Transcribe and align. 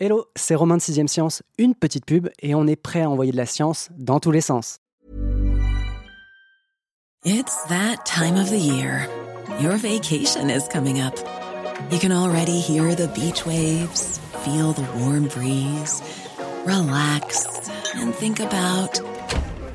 Hello, 0.00 0.26
c'est 0.36 0.54
Romain 0.54 0.76
de 0.76 0.80
6ème 0.80 1.08
Science, 1.08 1.42
une 1.58 1.74
petite 1.74 2.06
pub 2.06 2.28
et 2.40 2.54
on 2.54 2.68
est 2.68 2.76
prêt 2.76 3.02
à 3.02 3.10
envoyer 3.10 3.32
de 3.32 3.36
la 3.36 3.46
science 3.46 3.88
dans 3.98 4.20
tous 4.20 4.30
les 4.30 4.40
sens. 4.40 4.78
It's 7.24 7.64
that 7.64 8.04
time 8.04 8.36
of 8.36 8.48
the 8.48 8.60
year. 8.60 9.08
Your 9.60 9.76
vacation 9.76 10.50
is 10.50 10.68
coming 10.68 11.00
up. 11.00 11.16
You 11.90 11.98
can 11.98 12.12
already 12.12 12.60
hear 12.60 12.94
the 12.94 13.08
beach 13.08 13.44
waves, 13.44 14.20
feel 14.44 14.72
the 14.72 14.86
warm 14.98 15.26
breeze, 15.26 16.00
relax 16.64 17.48
and 17.96 18.14
think 18.14 18.38
about 18.38 19.00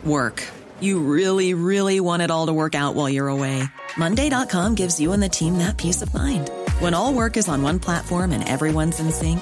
work. 0.05 0.41
You 0.79 1.01
really, 1.01 1.53
really 1.53 1.99
want 1.99 2.21
it 2.21 2.31
all 2.31 2.45
to 2.47 2.53
work 2.53 2.75
out 2.75 2.95
while 2.95 3.09
you're 3.09 3.27
away. 3.27 3.61
Monday.com 3.97 4.75
gives 4.75 5.01
you 5.01 5.11
and 5.11 5.21
the 5.21 5.27
team 5.27 5.57
that 5.57 5.75
peace 5.75 6.01
of 6.01 6.13
mind. 6.13 6.49
When 6.79 6.93
all 6.93 7.13
work 7.13 7.35
is 7.35 7.49
on 7.49 7.61
one 7.61 7.79
platform 7.79 8.31
and 8.31 8.47
everyone's 8.47 9.01
in 9.01 9.11
sync, 9.11 9.41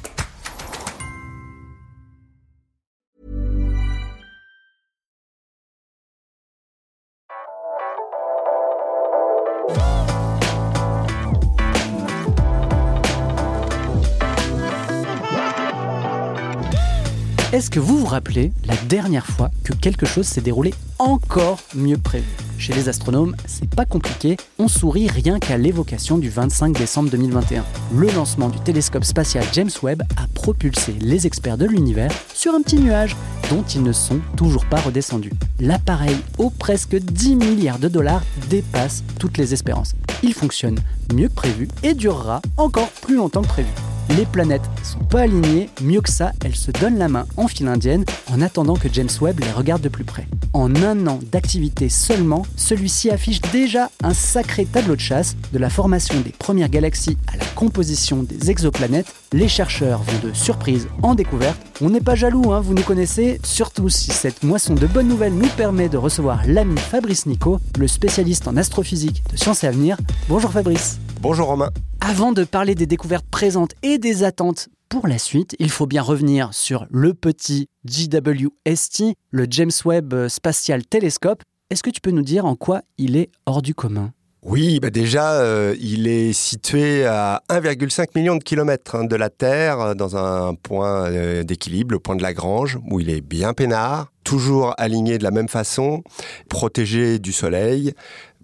Est-ce 17.61 17.69
que 17.69 17.79
vous 17.79 17.99
vous 17.99 18.07
rappelez 18.07 18.51
la 18.65 18.75
dernière 18.75 19.27
fois 19.27 19.51
que 19.63 19.73
quelque 19.73 20.07
chose 20.07 20.25
s'est 20.25 20.41
déroulé 20.41 20.73
encore 20.97 21.59
mieux 21.75 21.99
prévu? 21.99 22.25
Chez 22.57 22.73
les 22.73 22.89
astronomes, 22.89 23.35
c'est 23.45 23.69
pas 23.69 23.85
compliqué, 23.85 24.35
on 24.57 24.67
sourit 24.67 25.07
rien 25.07 25.37
qu'à 25.37 25.59
l'évocation 25.59 26.17
du 26.17 26.31
25 26.31 26.75
décembre 26.75 27.11
2021. 27.11 27.63
Le 27.95 28.09
lancement 28.13 28.49
du 28.49 28.59
télescope 28.61 29.03
spatial 29.03 29.45
James 29.53 29.69
Webb 29.83 30.01
a 30.17 30.25
propulsé 30.33 30.93
les 31.01 31.27
experts 31.27 31.59
de 31.59 31.67
l'univers 31.67 32.11
sur 32.33 32.55
un 32.55 32.63
petit 32.63 32.79
nuage 32.79 33.15
dont 33.51 33.61
ils 33.61 33.83
ne 33.83 33.93
sont 33.93 34.21
toujours 34.35 34.65
pas 34.65 34.81
redescendus. 34.81 35.33
L'appareil, 35.59 36.17
aux 36.39 36.49
presque 36.49 36.95
10 36.95 37.35
milliards 37.35 37.77
de 37.77 37.89
dollars, 37.89 38.23
dépasse 38.49 39.03
toutes 39.19 39.37
les 39.37 39.53
espérances. 39.53 39.93
Il 40.23 40.33
fonctionne 40.33 40.79
mieux 41.13 41.27
que 41.27 41.35
prévu 41.35 41.67
et 41.83 41.93
durera 41.93 42.41
encore 42.57 42.89
plus 43.03 43.17
longtemps 43.17 43.43
que 43.43 43.49
prévu 43.49 43.69
les 44.09 44.25
planètes 44.25 44.61
sont 44.83 44.99
pas 44.99 45.21
alignées, 45.21 45.69
mieux 45.81 46.01
que 46.01 46.11
ça, 46.11 46.31
elles 46.43 46.55
se 46.55 46.71
donnent 46.71 46.97
la 46.97 47.07
main 47.07 47.25
en 47.37 47.47
file 47.47 47.67
indienne 47.67 48.05
en 48.31 48.41
attendant 48.41 48.75
que 48.75 48.89
James 48.91 49.09
Webb 49.21 49.39
les 49.39 49.51
regarde 49.51 49.81
de 49.81 49.89
plus 49.89 50.03
près. 50.03 50.27
En 50.53 50.75
un 50.75 51.07
an 51.07 51.19
d'activité 51.31 51.87
seulement, 51.87 52.45
celui-ci 52.55 53.09
affiche 53.09 53.41
déjà 53.53 53.89
un 54.03 54.13
sacré 54.13 54.65
tableau 54.65 54.95
de 54.95 55.01
chasse 55.01 55.35
de 55.53 55.59
la 55.59 55.69
formation 55.69 56.19
des 56.19 56.31
premières 56.31 56.69
galaxies 56.69 57.17
à 57.31 57.37
la 57.37 57.45
composition 57.55 58.23
des 58.23 58.51
exoplanètes. 58.51 59.13
Les 59.31 59.47
chercheurs 59.47 60.03
vont 60.03 60.27
de 60.27 60.33
surprise 60.33 60.87
en 61.03 61.15
découverte. 61.15 61.59
On 61.79 61.89
n'est 61.89 62.01
pas 62.01 62.15
jaloux, 62.15 62.51
hein, 62.51 62.59
vous 62.59 62.73
nous 62.73 62.83
connaissez, 62.83 63.39
surtout 63.43 63.89
si 63.89 64.11
cette 64.11 64.43
moisson 64.43 64.73
de 64.73 64.87
bonnes 64.87 65.07
nouvelles 65.07 65.33
nous 65.33 65.49
permet 65.49 65.89
de 65.89 65.97
recevoir 65.97 66.41
l'ami 66.47 66.77
Fabrice 66.77 67.25
Nico, 67.25 67.59
le 67.79 67.87
spécialiste 67.87 68.47
en 68.47 68.57
astrophysique 68.57 69.23
de 69.31 69.37
Sciences 69.37 69.63
et 69.63 69.67
Avenir. 69.67 69.97
Bonjour 70.27 70.51
Fabrice. 70.51 70.99
Bonjour 71.21 71.49
Romain. 71.49 71.69
Avant 71.99 72.31
de 72.31 72.43
parler 72.43 72.73
des 72.73 72.87
découvertes 72.87 73.27
présentes 73.29 73.73
et 73.83 73.99
des 73.99 74.23
attentes 74.23 74.69
pour 74.89 75.07
la 75.07 75.19
suite, 75.19 75.55
il 75.59 75.69
faut 75.69 75.85
bien 75.85 76.01
revenir 76.01 76.51
sur 76.51 76.87
le 76.89 77.13
petit 77.13 77.67
JWST, 77.85 79.03
le 79.29 79.45
James 79.47 79.71
Webb 79.85 80.27
Spatial 80.29 80.83
Telescope. 80.83 81.43
Est-ce 81.69 81.83
que 81.83 81.91
tu 81.91 82.01
peux 82.01 82.09
nous 82.09 82.23
dire 82.23 82.47
en 82.47 82.55
quoi 82.55 82.81
il 82.97 83.17
est 83.17 83.29
hors 83.45 83.61
du 83.61 83.75
commun? 83.75 84.13
Oui, 84.43 84.79
bah 84.79 84.89
déjà, 84.89 85.33
euh, 85.33 85.75
il 85.79 86.07
est 86.07 86.33
situé 86.33 87.05
à 87.05 87.43
1,5 87.49 88.07
million 88.15 88.35
de 88.35 88.43
kilomètres 88.43 88.95
hein, 88.95 89.03
de 89.03 89.15
la 89.15 89.29
Terre, 89.29 89.79
euh, 89.79 89.93
dans 89.93 90.17
un 90.17 90.55
point 90.55 91.05
euh, 91.11 91.43
d'équilibre, 91.43 91.91
le 91.91 91.99
point 91.99 92.15
de 92.15 92.23
Lagrange, 92.23 92.79
où 92.89 92.99
il 92.99 93.11
est 93.11 93.21
bien 93.21 93.53
peinard, 93.53 94.11
toujours 94.23 94.73
aligné 94.79 95.19
de 95.19 95.23
la 95.23 95.29
même 95.29 95.47
façon, 95.47 96.01
protégé 96.49 97.19
du 97.19 97.33
Soleil, 97.33 97.93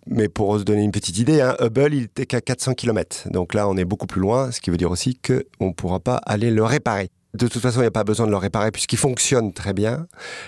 mais 0.09 0.29
pour 0.29 0.57
se 0.59 0.63
donner 0.63 0.83
une 0.83 0.91
petite 0.91 1.17
idée, 1.17 1.41
hein, 1.41 1.55
Hubble, 1.59 1.93
il 1.93 2.03
était 2.03 2.25
qu'à 2.25 2.41
400 2.41 2.73
km. 2.73 3.29
Donc 3.31 3.53
là, 3.53 3.67
on 3.67 3.77
est 3.77 3.85
beaucoup 3.85 4.07
plus 4.07 4.21
loin, 4.21 4.51
ce 4.51 4.61
qui 4.61 4.69
veut 4.69 4.77
dire 4.77 4.91
aussi 4.91 5.19
qu'on 5.19 5.67
ne 5.67 5.73
pourra 5.73 5.99
pas 5.99 6.17
aller 6.25 6.51
le 6.51 6.63
réparer. 6.63 7.09
De 7.33 7.47
toute 7.47 7.61
façon, 7.61 7.79
il 7.79 7.83
n'y 7.83 7.87
a 7.87 7.91
pas 7.91 8.03
besoin 8.03 8.25
de 8.25 8.31
le 8.31 8.37
réparer 8.37 8.71
puisqu'il 8.71 8.97
fonctionne 8.97 9.53
très 9.53 9.73
bien. 9.73 10.07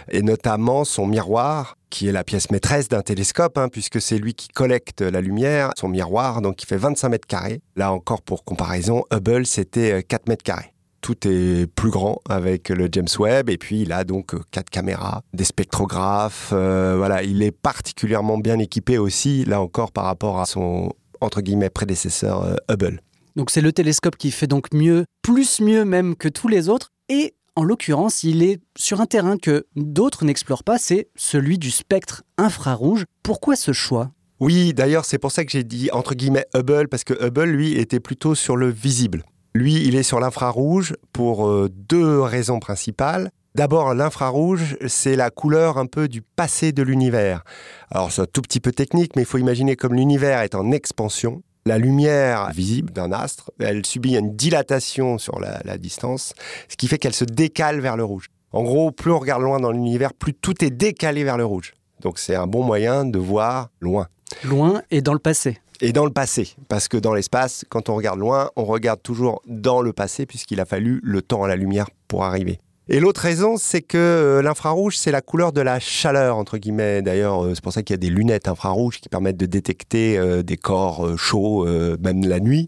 Et 0.09 0.21
notamment 0.21 0.85
son 0.85 1.05
miroir, 1.05 1.77
qui 1.89 2.07
est 2.07 2.11
la 2.11 2.23
pièce 2.23 2.49
maîtresse 2.51 2.87
d'un 2.87 3.01
télescope, 3.01 3.57
hein, 3.57 3.67
puisque 3.69 4.01
c'est 4.01 4.17
lui 4.17 4.33
qui 4.33 4.47
collecte 4.47 5.01
la 5.01 5.21
lumière. 5.21 5.71
Son 5.77 5.89
miroir, 5.89 6.41
donc, 6.41 6.63
il 6.63 6.65
fait 6.65 6.77
25 6.77 7.09
mètres 7.09 7.27
carrés. 7.27 7.61
Là 7.75 7.91
encore, 7.91 8.21
pour 8.21 8.43
comparaison, 8.43 9.03
Hubble, 9.11 9.45
c'était 9.45 10.03
4 10.03 10.21
euh, 10.21 10.23
mètres 10.29 10.43
carrés 10.43 10.73
tout 11.01 11.27
est 11.27 11.67
plus 11.67 11.89
grand 11.89 12.19
avec 12.29 12.69
le 12.69 12.87
James 12.91 13.07
Webb 13.17 13.49
et 13.49 13.57
puis 13.57 13.81
il 13.81 13.91
a 13.91 14.03
donc 14.03 14.33
euh, 14.33 14.39
quatre 14.51 14.69
caméras, 14.69 15.21
des 15.33 15.43
spectrographes. 15.43 16.51
Euh, 16.53 16.95
voilà, 16.97 17.23
il 17.23 17.41
est 17.43 17.51
particulièrement 17.51 18.37
bien 18.37 18.59
équipé 18.59 18.97
aussi, 18.97 19.45
là 19.45 19.61
encore 19.61 19.91
par 19.91 20.05
rapport 20.05 20.39
à 20.39 20.45
son 20.45 20.93
entre 21.21 21.41
guillemets 21.41 21.69
prédécesseur 21.69 22.43
euh, 22.43 22.55
Hubble. 22.69 23.01
Donc 23.35 23.51
c'est 23.51 23.61
le 23.61 23.71
télescope 23.71 24.17
qui 24.17 24.31
fait 24.31 24.47
donc 24.47 24.73
mieux, 24.73 25.05
plus 25.21 25.61
mieux 25.61 25.85
même 25.85 26.15
que 26.15 26.27
tous 26.27 26.47
les 26.47 26.69
autres 26.69 26.89
et 27.09 27.33
en 27.55 27.63
l'occurrence, 27.63 28.23
il 28.23 28.41
est 28.41 28.61
sur 28.77 29.01
un 29.01 29.05
terrain 29.05 29.37
que 29.37 29.65
d'autres 29.75 30.23
n'explorent 30.23 30.63
pas, 30.63 30.77
c'est 30.77 31.09
celui 31.15 31.57
du 31.57 31.71
spectre 31.71 32.23
infrarouge. 32.37 33.03
Pourquoi 33.21 33.57
ce 33.57 33.73
choix? 33.73 34.11
Oui, 34.39 34.73
d'ailleurs, 34.73 35.03
c'est 35.03 35.17
pour 35.17 35.33
ça 35.33 35.43
que 35.43 35.51
j'ai 35.51 35.65
dit 35.65 35.89
entre 35.91 36.15
guillemets 36.15 36.45
Hubble, 36.55 36.87
parce 36.87 37.03
que 37.03 37.13
Hubble, 37.21 37.49
lui, 37.49 37.73
était 37.73 37.99
plutôt 37.99 38.33
sur 38.33 38.55
le 38.55 38.69
visible. 38.69 39.23
Lui, 39.59 39.85
il 39.85 39.97
est 39.97 40.03
sur 40.03 40.21
l'infrarouge 40.21 40.95
pour 41.11 41.49
euh, 41.49 41.69
deux 41.69 42.21
raisons 42.21 42.59
principales. 42.59 43.29
D'abord, 43.55 43.93
l'infrarouge, 43.93 44.77
c'est 44.87 45.17
la 45.17 45.31
couleur 45.31 45.77
un 45.77 45.85
peu 45.85 46.07
du 46.07 46.21
passé 46.21 46.71
de 46.71 46.81
l'univers. 46.81 47.43
Alors, 47.91 48.09
c'est 48.09 48.21
un 48.21 48.25
tout 48.25 48.41
petit 48.41 48.61
peu 48.61 48.71
technique, 48.71 49.17
mais 49.17 49.23
il 49.23 49.25
faut 49.25 49.37
imaginer 49.37 49.75
comme 49.75 49.95
l'univers 49.95 50.39
est 50.39 50.55
en 50.55 50.71
expansion. 50.71 51.41
La 51.65 51.77
lumière 51.77 52.51
visible 52.51 52.93
d'un 52.93 53.11
astre, 53.11 53.51
elle 53.59 53.85
subit 53.85 54.15
une 54.15 54.33
dilatation 54.33 55.17
sur 55.17 55.41
la, 55.41 55.59
la 55.65 55.77
distance, 55.77 56.35
ce 56.69 56.77
qui 56.77 56.87
fait 56.87 56.97
qu'elle 56.97 57.13
se 57.13 57.25
décale 57.25 57.81
vers 57.81 57.97
le 57.97 58.05
rouge. 58.05 58.27
En 58.53 58.63
gros, 58.63 58.91
plus 58.91 59.11
on 59.11 59.19
regarde 59.19 59.41
loin 59.41 59.59
dans 59.59 59.71
l'univers, 59.73 60.13
plus 60.13 60.33
tout 60.33 60.63
est 60.63 60.71
décalé 60.71 61.25
vers 61.25 61.35
le 61.35 61.43
rouge. 61.43 61.73
Donc 61.99 62.17
c'est 62.17 62.35
un 62.35 62.47
bon 62.47 62.63
moyen 62.63 63.03
de 63.03 63.19
voir 63.19 63.71
loin. 63.81 64.07
Loin 64.45 64.83
et 64.89 65.01
dans 65.01 65.11
le 65.11 65.19
passé 65.19 65.57
et 65.81 65.93
dans 65.93 66.05
le 66.05 66.11
passé. 66.11 66.55
Parce 66.67 66.87
que 66.87 66.97
dans 66.97 67.13
l'espace, 67.13 67.65
quand 67.69 67.89
on 67.89 67.95
regarde 67.95 68.19
loin, 68.19 68.49
on 68.55 68.65
regarde 68.65 69.01
toujours 69.01 69.41
dans 69.47 69.81
le 69.81 69.93
passé, 69.93 70.25
puisqu'il 70.25 70.59
a 70.59 70.65
fallu 70.65 70.99
le 71.03 71.21
temps 71.21 71.43
à 71.43 71.47
la 71.47 71.55
lumière 71.55 71.89
pour 72.07 72.23
arriver. 72.23 72.59
Et 72.91 72.99
l'autre 72.99 73.21
raison, 73.21 73.57
c'est 73.57 73.83
que 73.83 73.97
euh, 73.97 74.41
l'infrarouge, 74.41 74.97
c'est 74.97 75.11
la 75.11 75.21
couleur 75.21 75.53
de 75.53 75.61
la 75.61 75.79
chaleur, 75.79 76.37
entre 76.37 76.57
guillemets. 76.57 77.03
D'ailleurs, 77.03 77.45
euh, 77.45 77.53
c'est 77.53 77.63
pour 77.63 77.71
ça 77.71 77.83
qu'il 77.83 77.93
y 77.93 77.95
a 77.95 77.97
des 77.97 78.09
lunettes 78.09 78.47
infrarouges 78.47 78.99
qui 78.99 79.09
permettent 79.09 79.37
de 79.37 79.45
détecter 79.45 80.17
euh, 80.17 80.41
des 80.41 80.57
corps 80.57 81.15
chauds, 81.15 81.65
même 81.99 82.25
la 82.25 82.39
nuit. 82.39 82.67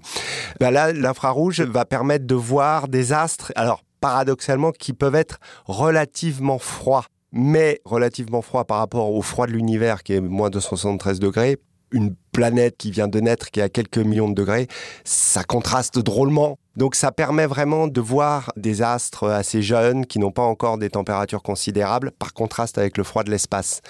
Ben 0.59 0.69
là, 0.69 0.93
l'infrarouge 0.93 1.61
va 1.61 1.85
permettre 1.85 2.27
de 2.27 2.35
voir 2.35 2.87
des 2.87 3.13
astres, 3.13 3.51
alors 3.55 3.83
paradoxalement, 3.99 4.71
qui 4.71 4.93
peuvent 4.93 5.15
être 5.15 5.39
relativement 5.65 6.59
froids 6.59 7.05
mais 7.33 7.79
relativement 7.85 8.41
froids 8.41 8.65
par 8.65 8.79
rapport 8.79 9.13
au 9.13 9.21
froid 9.21 9.47
de 9.47 9.53
l'univers 9.53 10.03
qui 10.03 10.11
est 10.11 10.19
moins 10.19 10.49
de 10.49 10.55
273 10.55 11.19
degrés 11.19 11.57
une 11.91 12.15
planète 12.31 12.75
qui 12.77 12.91
vient 12.91 13.07
de 13.07 13.19
naître, 13.19 13.51
qui 13.51 13.59
est 13.59 13.63
à 13.63 13.69
quelques 13.69 13.97
millions 13.97 14.29
de 14.29 14.35
degrés, 14.35 14.67
ça 15.03 15.43
contraste 15.43 15.99
drôlement. 15.99 16.57
Donc 16.77 16.95
ça 16.95 17.11
permet 17.11 17.45
vraiment 17.45 17.87
de 17.87 18.01
voir 18.01 18.51
des 18.55 18.81
astres 18.81 19.27
assez 19.27 19.61
jeunes 19.61 20.05
qui 20.05 20.19
n'ont 20.19 20.31
pas 20.31 20.41
encore 20.41 20.77
des 20.77 20.89
températures 20.89 21.43
considérables, 21.43 22.11
par 22.11 22.33
contraste 22.33 22.77
avec 22.77 22.97
le 22.97 23.03
froid 23.03 23.23
de 23.23 23.31
l'espace. 23.31 23.81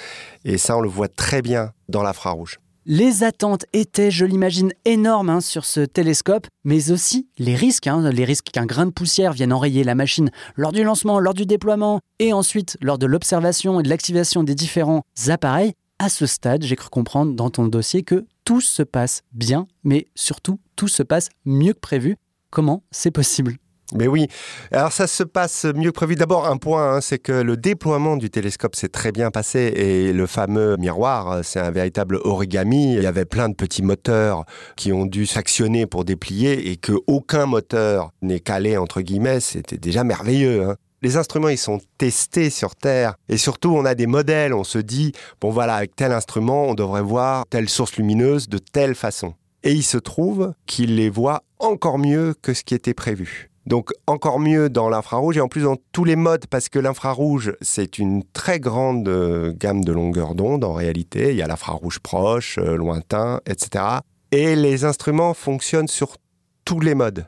Et 0.45 0.57
ça, 0.57 0.77
on 0.77 0.81
le 0.81 0.89
voit 0.89 1.07
très 1.07 1.41
bien 1.41 1.71
dans 1.89 2.03
l'infrarouge. 2.03 2.59
Les 2.87 3.23
attentes 3.23 3.65
étaient, 3.73 4.09
je 4.09 4.25
l'imagine, 4.25 4.73
énormes 4.85 5.29
hein, 5.29 5.39
sur 5.39 5.65
ce 5.65 5.81
télescope, 5.81 6.47
mais 6.63 6.89
aussi 6.91 7.27
les 7.37 7.53
risques, 7.53 7.85
hein, 7.85 8.09
les 8.09 8.25
risques 8.25 8.47
qu'un 8.51 8.65
grain 8.65 8.87
de 8.87 8.91
poussière 8.91 9.33
vienne 9.33 9.53
enrayer 9.53 9.83
la 9.83 9.93
machine 9.93 10.31
lors 10.55 10.71
du 10.71 10.83
lancement, 10.83 11.19
lors 11.19 11.35
du 11.35 11.45
déploiement, 11.45 11.99
et 12.17 12.33
ensuite 12.33 12.77
lors 12.81 12.97
de 12.97 13.05
l'observation 13.05 13.79
et 13.79 13.83
de 13.83 13.89
l'activation 13.89 14.43
des 14.43 14.55
différents 14.55 15.03
appareils 15.27 15.73
à 16.01 16.09
ce 16.09 16.25
stade, 16.25 16.63
j'ai 16.63 16.75
cru 16.75 16.89
comprendre 16.89 17.33
dans 17.35 17.51
ton 17.51 17.67
dossier 17.67 18.01
que 18.01 18.25
tout 18.43 18.59
se 18.59 18.81
passe 18.81 19.21
bien, 19.33 19.67
mais 19.83 20.07
surtout 20.15 20.59
tout 20.75 20.87
se 20.87 21.03
passe 21.03 21.29
mieux 21.45 21.73
que 21.73 21.79
prévu. 21.79 22.15
Comment 22.49 22.81
c'est 22.89 23.11
possible? 23.11 23.57
Mais 23.93 24.07
oui, 24.07 24.27
alors 24.71 24.91
ça 24.91 25.05
se 25.05 25.21
passe 25.21 25.65
mieux 25.75 25.91
que 25.91 25.95
prévu. 25.95 26.15
D'abord, 26.15 26.47
un 26.47 26.57
point, 26.57 26.95
hein, 26.95 27.01
c'est 27.01 27.19
que 27.19 27.33
le 27.33 27.55
déploiement 27.55 28.17
du 28.17 28.31
télescope 28.31 28.75
s'est 28.75 28.89
très 28.89 29.11
bien 29.11 29.29
passé 29.29 29.59
et 29.75 30.11
le 30.11 30.25
fameux 30.25 30.75
miroir, 30.77 31.41
c'est 31.43 31.59
un 31.59 31.69
véritable 31.69 32.17
origami. 32.23 32.95
Il 32.95 33.03
y 33.03 33.07
avait 33.07 33.25
plein 33.25 33.49
de 33.49 33.53
petits 33.53 33.83
moteurs 33.83 34.45
qui 34.77 34.91
ont 34.91 35.05
dû 35.05 35.27
s'actionner 35.27 35.85
pour 35.85 36.03
déplier 36.03 36.71
et 36.71 36.77
que 36.77 36.93
aucun 37.05 37.45
moteur 37.45 38.11
n'est 38.23 38.39
calé 38.39 38.75
entre 38.75 39.01
guillemets. 39.01 39.39
C'était 39.39 39.77
déjà 39.77 40.03
merveilleux. 40.03 40.63
Hein. 40.63 40.77
Les 41.03 41.17
instruments, 41.17 41.49
ils 41.49 41.57
sont 41.57 41.79
testés 41.97 42.51
sur 42.51 42.75
Terre. 42.75 43.15
Et 43.27 43.37
surtout, 43.37 43.69
on 43.69 43.85
a 43.85 43.95
des 43.95 44.05
modèles. 44.05 44.53
On 44.53 44.63
se 44.63 44.77
dit, 44.77 45.13
bon 45.39 45.49
voilà, 45.49 45.75
avec 45.75 45.95
tel 45.95 46.11
instrument, 46.11 46.65
on 46.65 46.75
devrait 46.75 47.01
voir 47.01 47.45
telle 47.49 47.69
source 47.69 47.95
lumineuse 47.95 48.47
de 48.49 48.59
telle 48.59 48.93
façon. 48.93 49.33
Et 49.63 49.73
il 49.73 49.83
se 49.83 49.97
trouve 49.97 50.53
qu'il 50.67 50.95
les 50.95 51.09
voit 51.09 51.41
encore 51.57 51.97
mieux 51.97 52.35
que 52.39 52.53
ce 52.53 52.63
qui 52.63 52.75
était 52.75 52.93
prévu. 52.93 53.49
Donc 53.65 53.91
encore 54.05 54.39
mieux 54.39 54.69
dans 54.69 54.89
l'infrarouge 54.89 55.37
et 55.37 55.41
en 55.41 55.47
plus 55.47 55.63
dans 55.63 55.77
tous 55.91 56.03
les 56.03 56.15
modes 56.15 56.47
parce 56.47 56.67
que 56.67 56.79
l'infrarouge 56.79 57.53
c'est 57.61 57.99
une 57.99 58.23
très 58.33 58.59
grande 58.59 59.07
euh, 59.07 59.53
gamme 59.55 59.85
de 59.85 59.91
longueur 59.91 60.33
d'onde 60.33 60.63
en 60.63 60.73
réalité. 60.73 61.29
Il 61.29 61.37
y 61.37 61.43
a 61.43 61.47
l'infrarouge 61.47 61.99
proche, 61.99 62.57
euh, 62.57 62.75
lointain, 62.75 63.39
etc. 63.45 63.83
Et 64.31 64.55
les 64.55 64.83
instruments 64.83 65.35
fonctionnent 65.35 65.87
sur 65.87 66.17
tous 66.65 66.79
les 66.79 66.95
modes 66.95 67.27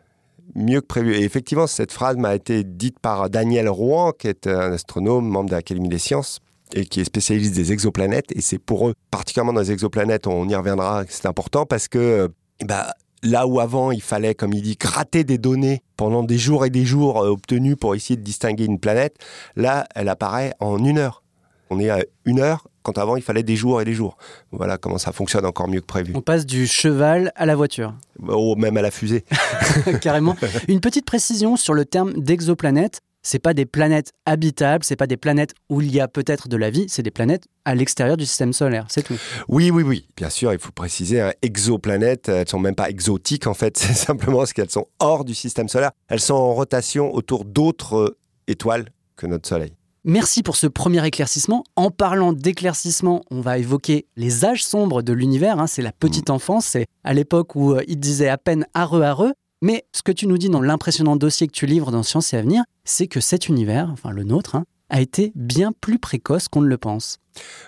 mieux 0.55 0.81
que 0.81 0.85
prévu. 0.85 1.15
Et 1.15 1.23
effectivement, 1.23 1.67
cette 1.67 1.91
phrase 1.91 2.17
m'a 2.17 2.35
été 2.35 2.63
dite 2.63 2.99
par 2.99 3.29
Daniel 3.29 3.69
Rouen, 3.69 4.11
qui 4.11 4.27
est 4.27 4.47
un 4.47 4.73
astronome, 4.73 5.27
membre 5.27 5.49
de 5.49 5.55
l'Académie 5.55 5.89
des 5.89 5.99
sciences, 5.99 6.39
et 6.73 6.85
qui 6.85 7.01
est 7.01 7.05
spécialiste 7.05 7.55
des 7.55 7.71
exoplanètes. 7.71 8.31
Et 8.35 8.41
c'est 8.41 8.59
pour 8.59 8.89
eux, 8.89 8.93
particulièrement 9.11 9.53
dans 9.53 9.61
les 9.61 9.71
exoplanètes, 9.71 10.27
on 10.27 10.47
y 10.47 10.55
reviendra, 10.55 11.03
c'est 11.07 11.27
important 11.27 11.65
parce 11.65 11.87
que 11.87 12.29
bah, 12.65 12.93
là 13.23 13.47
où 13.47 13.59
avant 13.59 13.91
il 13.91 14.01
fallait, 14.01 14.35
comme 14.35 14.53
il 14.53 14.61
dit, 14.61 14.75
gratter 14.75 15.23
des 15.23 15.37
données 15.37 15.81
pendant 15.97 16.23
des 16.23 16.37
jours 16.37 16.65
et 16.65 16.69
des 16.69 16.85
jours 16.85 17.23
euh, 17.23 17.29
obtenues 17.29 17.75
pour 17.75 17.95
essayer 17.95 18.17
de 18.17 18.23
distinguer 18.23 18.65
une 18.65 18.79
planète, 18.79 19.17
là, 19.55 19.87
elle 19.95 20.09
apparaît 20.09 20.53
en 20.59 20.83
une 20.83 20.97
heure. 20.97 21.23
On 21.69 21.79
est 21.79 21.89
à 21.89 22.03
une 22.25 22.39
heure, 22.39 22.67
quand 22.83 22.97
avant 22.97 23.15
il 23.15 23.23
fallait 23.23 23.43
des 23.43 23.55
jours 23.55 23.81
et 23.81 23.85
des 23.85 23.93
jours. 23.93 24.17
Voilà 24.51 24.77
comment 24.77 24.97
ça 24.97 25.11
fonctionne 25.11 25.45
encore 25.45 25.67
mieux 25.67 25.81
que 25.81 25.85
prévu. 25.85 26.13
On 26.15 26.21
passe 26.21 26.45
du 26.45 26.67
cheval 26.67 27.31
à 27.35 27.45
la 27.45 27.55
voiture. 27.55 27.95
Oh, 28.27 28.55
même 28.55 28.77
à 28.77 28.81
la 28.81 28.91
fusée. 28.91 29.25
Carrément. 30.01 30.35
Une 30.67 30.79
petite 30.79 31.05
précision 31.05 31.55
sur 31.55 31.73
le 31.73 31.85
terme 31.85 32.13
d'exoplanète 32.13 33.01
c'est 33.23 33.39
pas 33.39 33.53
des 33.53 33.65
planètes 33.65 34.11
habitables, 34.25 34.83
c'est 34.83 34.97
pas 34.97 35.07
des 35.07 35.17
planètes 35.17 35.55
où 35.69 35.81
il 35.81 35.93
y 35.93 35.99
a 35.99 36.07
peut-être 36.07 36.49
de 36.49 36.57
la 36.57 36.69
vie, 36.69 36.85
c'est 36.89 37.01
des 37.01 37.11
planètes 37.11 37.45
à 37.65 37.73
l'extérieur 37.73 38.17
du 38.17 38.25
système 38.25 38.51
solaire, 38.51 38.85
c'est 38.89 39.01
tout. 39.01 39.17
Oui, 39.47 39.71
oui, 39.71 39.81
oui. 39.81 40.07
Bien 40.17 40.29
sûr, 40.29 40.51
il 40.51 40.59
faut 40.59 40.73
préciser, 40.73 41.21
hein, 41.21 41.31
exoplanètes, 41.41 42.27
elles 42.27 42.49
sont 42.49 42.59
même 42.59 42.75
pas 42.75 42.89
exotiques 42.89 43.47
en 43.47 43.53
fait, 43.53 43.77
c'est 43.77 43.93
simplement 43.93 44.39
parce 44.39 44.53
qu'elles 44.53 44.69
sont 44.69 44.87
hors 44.99 45.23
du 45.23 45.33
système 45.33 45.69
solaire. 45.69 45.91
Elles 46.09 46.19
sont 46.19 46.35
en 46.35 46.53
rotation 46.53 47.13
autour 47.15 47.45
d'autres 47.45 47.95
euh, 47.95 48.17
étoiles 48.47 48.89
que 49.15 49.25
notre 49.25 49.47
Soleil. 49.47 49.73
Merci 50.05 50.43
pour 50.43 50.57
ce 50.57 50.67
premier 50.67 51.05
éclaircissement. 51.07 51.63
En 51.77 51.89
parlant 51.89 52.33
d'éclaircissement, 52.33 53.23
on 53.31 53.39
va 53.39 53.57
évoquer 53.57 54.05
les 54.17 54.43
âges 54.43 54.65
sombres 54.65 55.01
de 55.01 55.13
l'univers. 55.13 55.59
Hein. 55.59 55.67
c'est 55.67 55.81
la 55.81 55.93
petite 55.93 56.27
mm. 56.27 56.33
enfance. 56.33 56.65
C'est 56.65 56.87
à 57.05 57.13
l'époque 57.13 57.55
où 57.55 57.71
euh, 57.71 57.83
il 57.87 58.01
disait 58.01 58.27
à 58.27 58.37
peine 58.37 58.67
areux 58.73 59.01
areux. 59.01 59.31
Mais 59.61 59.85
ce 59.93 60.03
que 60.03 60.11
tu 60.11 60.27
nous 60.27 60.37
dis 60.37 60.49
dans 60.49 60.61
l'impressionnant 60.61 61.15
dossier 61.15 61.47
que 61.47 61.53
tu 61.53 61.67
livres 61.67 61.89
dans 61.89 62.03
Science 62.03 62.33
et 62.33 62.37
Avenir, 62.37 62.65
c'est 62.83 63.07
que 63.07 63.21
cet 63.21 63.47
univers, 63.47 63.89
enfin 63.93 64.11
le 64.11 64.25
nôtre, 64.25 64.55
hein, 64.55 64.65
a 64.89 64.99
été 64.99 65.31
bien 65.35 65.71
plus 65.71 65.99
précoce 65.99 66.49
qu'on 66.49 66.59
ne 66.59 66.67
le 66.67 66.77
pense. 66.77 67.19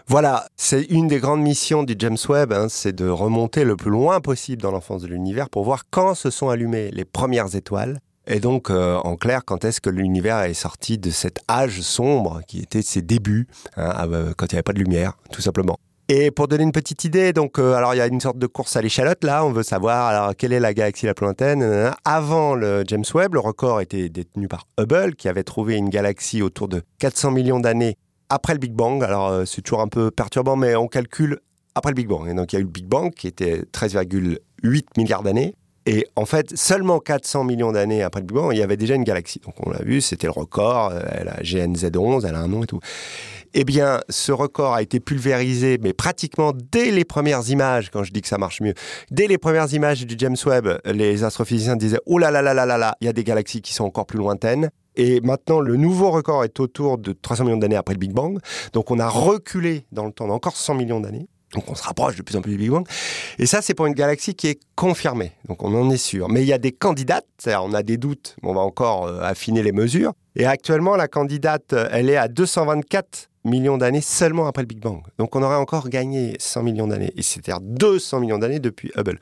Voilà, 0.05 0.49
c'est 0.57 0.83
une 0.83 1.07
des 1.07 1.19
grandes 1.19 1.41
missions 1.41 1.83
du 1.83 1.95
James 1.97 2.17
Webb, 2.27 2.51
hein, 2.51 2.67
c'est 2.67 2.93
de 2.93 3.07
remonter 3.07 3.63
le 3.63 3.77
plus 3.77 3.91
loin 3.91 4.19
possible 4.19 4.61
dans 4.61 4.71
l'enfance 4.71 5.03
de 5.03 5.07
l'univers 5.07 5.49
pour 5.49 5.63
voir 5.63 5.83
quand 5.89 6.15
se 6.15 6.29
sont 6.29 6.49
allumées 6.49 6.91
les 6.91 7.05
premières 7.05 7.55
étoiles. 7.55 8.01
Et 8.27 8.39
donc, 8.39 8.69
euh, 8.69 8.97
en 8.97 9.15
clair, 9.15 9.45
quand 9.45 9.65
est-ce 9.65 9.81
que 9.81 9.89
l'univers 9.89 10.41
est 10.41 10.53
sorti 10.53 10.97
de 10.97 11.11
cet 11.11 11.39
âge 11.49 11.81
sombre 11.81 12.41
qui 12.47 12.59
était 12.59 12.81
ses 12.81 13.01
débuts, 13.01 13.47
hein, 13.77 14.07
euh, 14.11 14.33
quand 14.35 14.47
il 14.47 14.55
n'y 14.55 14.57
avait 14.57 14.63
pas 14.63 14.73
de 14.73 14.79
lumière, 14.79 15.17
tout 15.31 15.41
simplement. 15.41 15.77
Et 16.07 16.29
pour 16.29 16.47
donner 16.47 16.63
une 16.63 16.71
petite 16.71 17.03
idée, 17.03 17.33
donc, 17.33 17.57
euh, 17.57 17.73
alors 17.73 17.95
il 17.95 17.97
y 17.97 18.01
a 18.01 18.07
une 18.07 18.21
sorte 18.21 18.37
de 18.37 18.45
course 18.45 18.75
à 18.75 18.81
l'échalote 18.81 19.23
là. 19.23 19.43
On 19.43 19.51
veut 19.51 19.63
savoir 19.63 20.07
alors 20.07 20.35
quelle 20.35 20.53
est 20.53 20.59
la 20.59 20.73
galaxie 20.73 21.07
la 21.07 21.15
plus 21.15 21.25
lointaine. 21.25 21.91
Avant 22.03 22.53
le 22.53 22.83
James 22.87 23.05
Webb, 23.13 23.33
le 23.33 23.39
record 23.39 23.81
était 23.81 24.09
détenu 24.09 24.47
par 24.47 24.67
Hubble, 24.79 25.15
qui 25.15 25.29
avait 25.29 25.43
trouvé 25.43 25.75
une 25.75 25.89
galaxie 25.89 26.43
autour 26.43 26.67
de 26.67 26.83
400 26.99 27.31
millions 27.31 27.59
d'années 27.59 27.97
après 28.29 28.53
le 28.53 28.59
Big 28.59 28.73
Bang. 28.73 29.03
Alors 29.03 29.47
c'est 29.47 29.63
toujours 29.63 29.81
un 29.81 29.87
peu 29.87 30.11
perturbant, 30.11 30.55
mais 30.55 30.75
on 30.75 30.87
calcule 30.87 31.39
après 31.73 31.89
le 31.89 31.95
Big 31.95 32.07
Bang. 32.07 32.29
Et 32.29 32.35
donc 32.35 32.53
il 32.53 32.55
y 32.55 32.57
a 32.57 32.59
eu 32.59 32.65
le 32.65 32.69
Big 32.69 32.85
Bang 32.85 33.11
qui 33.11 33.25
était 33.25 33.63
13,8 33.73 34.83
milliards 34.97 35.23
d'années. 35.23 35.55
Et 35.85 36.07
en 36.15 36.25
fait, 36.25 36.57
seulement 36.57 36.99
400 36.99 37.43
millions 37.43 37.71
d'années 37.71 38.01
après 38.01 38.19
le 38.19 38.25
Big 38.25 38.35
Bang, 38.35 38.51
il 38.51 38.57
y 38.57 38.63
avait 38.63 38.77
déjà 38.77 38.95
une 38.95 39.03
galaxie. 39.03 39.39
Donc 39.45 39.53
on 39.65 39.69
l'a 39.69 39.83
vu, 39.83 40.01
c'était 40.01 40.27
le 40.27 40.31
record. 40.31 40.91
Euh, 40.91 41.01
elle 41.11 41.29
a 41.29 41.41
GNZ11, 41.41 42.25
elle 42.27 42.35
a 42.35 42.39
un 42.39 42.47
nom 42.47 42.63
et 42.63 42.67
tout. 42.67 42.79
Eh 43.53 43.63
bien, 43.63 44.01
ce 44.09 44.31
record 44.31 44.73
a 44.73 44.81
été 44.81 44.99
pulvérisé, 44.99 45.77
mais 45.81 45.93
pratiquement 45.93 46.51
dès 46.71 46.91
les 46.91 47.05
premières 47.05 47.49
images, 47.49 47.89
quand 47.89 48.03
je 48.03 48.11
dis 48.11 48.21
que 48.21 48.27
ça 48.27 48.37
marche 48.37 48.61
mieux, 48.61 48.73
dès 49.11 49.27
les 49.27 49.37
premières 49.37 49.71
images 49.73 50.05
du 50.05 50.15
James 50.17 50.35
Webb, 50.45 50.79
les 50.85 51.23
astrophysiciens 51.23 51.75
disaient 51.75 52.01
Oh 52.05 52.17
là 52.17 52.31
là 52.31 52.41
là 52.41 52.53
là 52.53 52.65
là 52.65 52.77
là, 52.77 52.97
il 52.99 53.05
y 53.05 53.07
a 53.07 53.13
des 53.13 53.23
galaxies 53.23 53.61
qui 53.61 53.73
sont 53.73 53.85
encore 53.85 54.07
plus 54.07 54.17
lointaines. 54.17 54.71
Et 54.97 55.21
maintenant, 55.21 55.59
le 55.59 55.75
nouveau 55.75 56.09
record 56.09 56.43
est 56.43 56.59
autour 56.59 56.97
de 56.97 57.13
300 57.13 57.45
millions 57.45 57.57
d'années 57.57 57.75
après 57.75 57.93
le 57.93 57.99
Big 57.99 58.13
Bang. 58.13 58.39
Donc, 58.73 58.91
on 58.91 58.99
a 58.99 59.07
reculé 59.07 59.85
dans 59.91 60.05
le 60.05 60.11
temps 60.11 60.27
d'encore 60.27 60.55
100 60.55 60.75
millions 60.75 60.99
d'années. 60.99 61.27
Donc 61.55 61.63
on 61.69 61.75
se 61.75 61.83
rapproche 61.83 62.15
de 62.15 62.21
plus 62.21 62.35
en 62.35 62.41
plus 62.41 62.51
du 62.51 62.57
Big 62.57 62.69
Bang. 62.69 62.85
Et 63.39 63.45
ça, 63.45 63.61
c'est 63.61 63.73
pour 63.73 63.87
une 63.87 63.93
galaxie 63.93 64.35
qui 64.35 64.47
est 64.47 64.59
confirmée. 64.75 65.31
Donc 65.47 65.63
on 65.63 65.73
en 65.73 65.89
est 65.89 65.97
sûr. 65.97 66.29
Mais 66.29 66.41
il 66.41 66.47
y 66.47 66.53
a 66.53 66.57
des 66.57 66.71
candidates, 66.71 67.25
c'est-à-dire 67.37 67.63
on 67.63 67.73
a 67.73 67.81
des 67.81 67.97
doutes, 67.97 68.35
on 68.43 68.53
va 68.53 68.61
encore 68.61 69.07
euh, 69.07 69.21
affiner 69.21 69.63
les 69.63 69.71
mesures. 69.71 70.13
Et 70.35 70.45
actuellement, 70.45 70.95
la 70.95 71.07
candidate, 71.07 71.73
euh, 71.73 71.87
elle 71.91 72.09
est 72.09 72.17
à 72.17 72.27
224 72.27 73.29
millions 73.45 73.77
d'années 73.77 74.01
seulement 74.01 74.47
après 74.47 74.63
le 74.63 74.67
Big 74.67 74.79
Bang. 74.79 75.01
Donc 75.17 75.35
on 75.35 75.43
aurait 75.43 75.55
encore 75.55 75.87
gagné 75.89 76.35
100 76.39 76.63
millions 76.63 76.87
d'années. 76.87 77.13
Et 77.15 77.21
c'est-à-dire 77.21 77.61
200 77.61 78.19
millions 78.19 78.37
d'années 78.37 78.59
depuis 78.59 78.91
Hubble. 78.97 79.19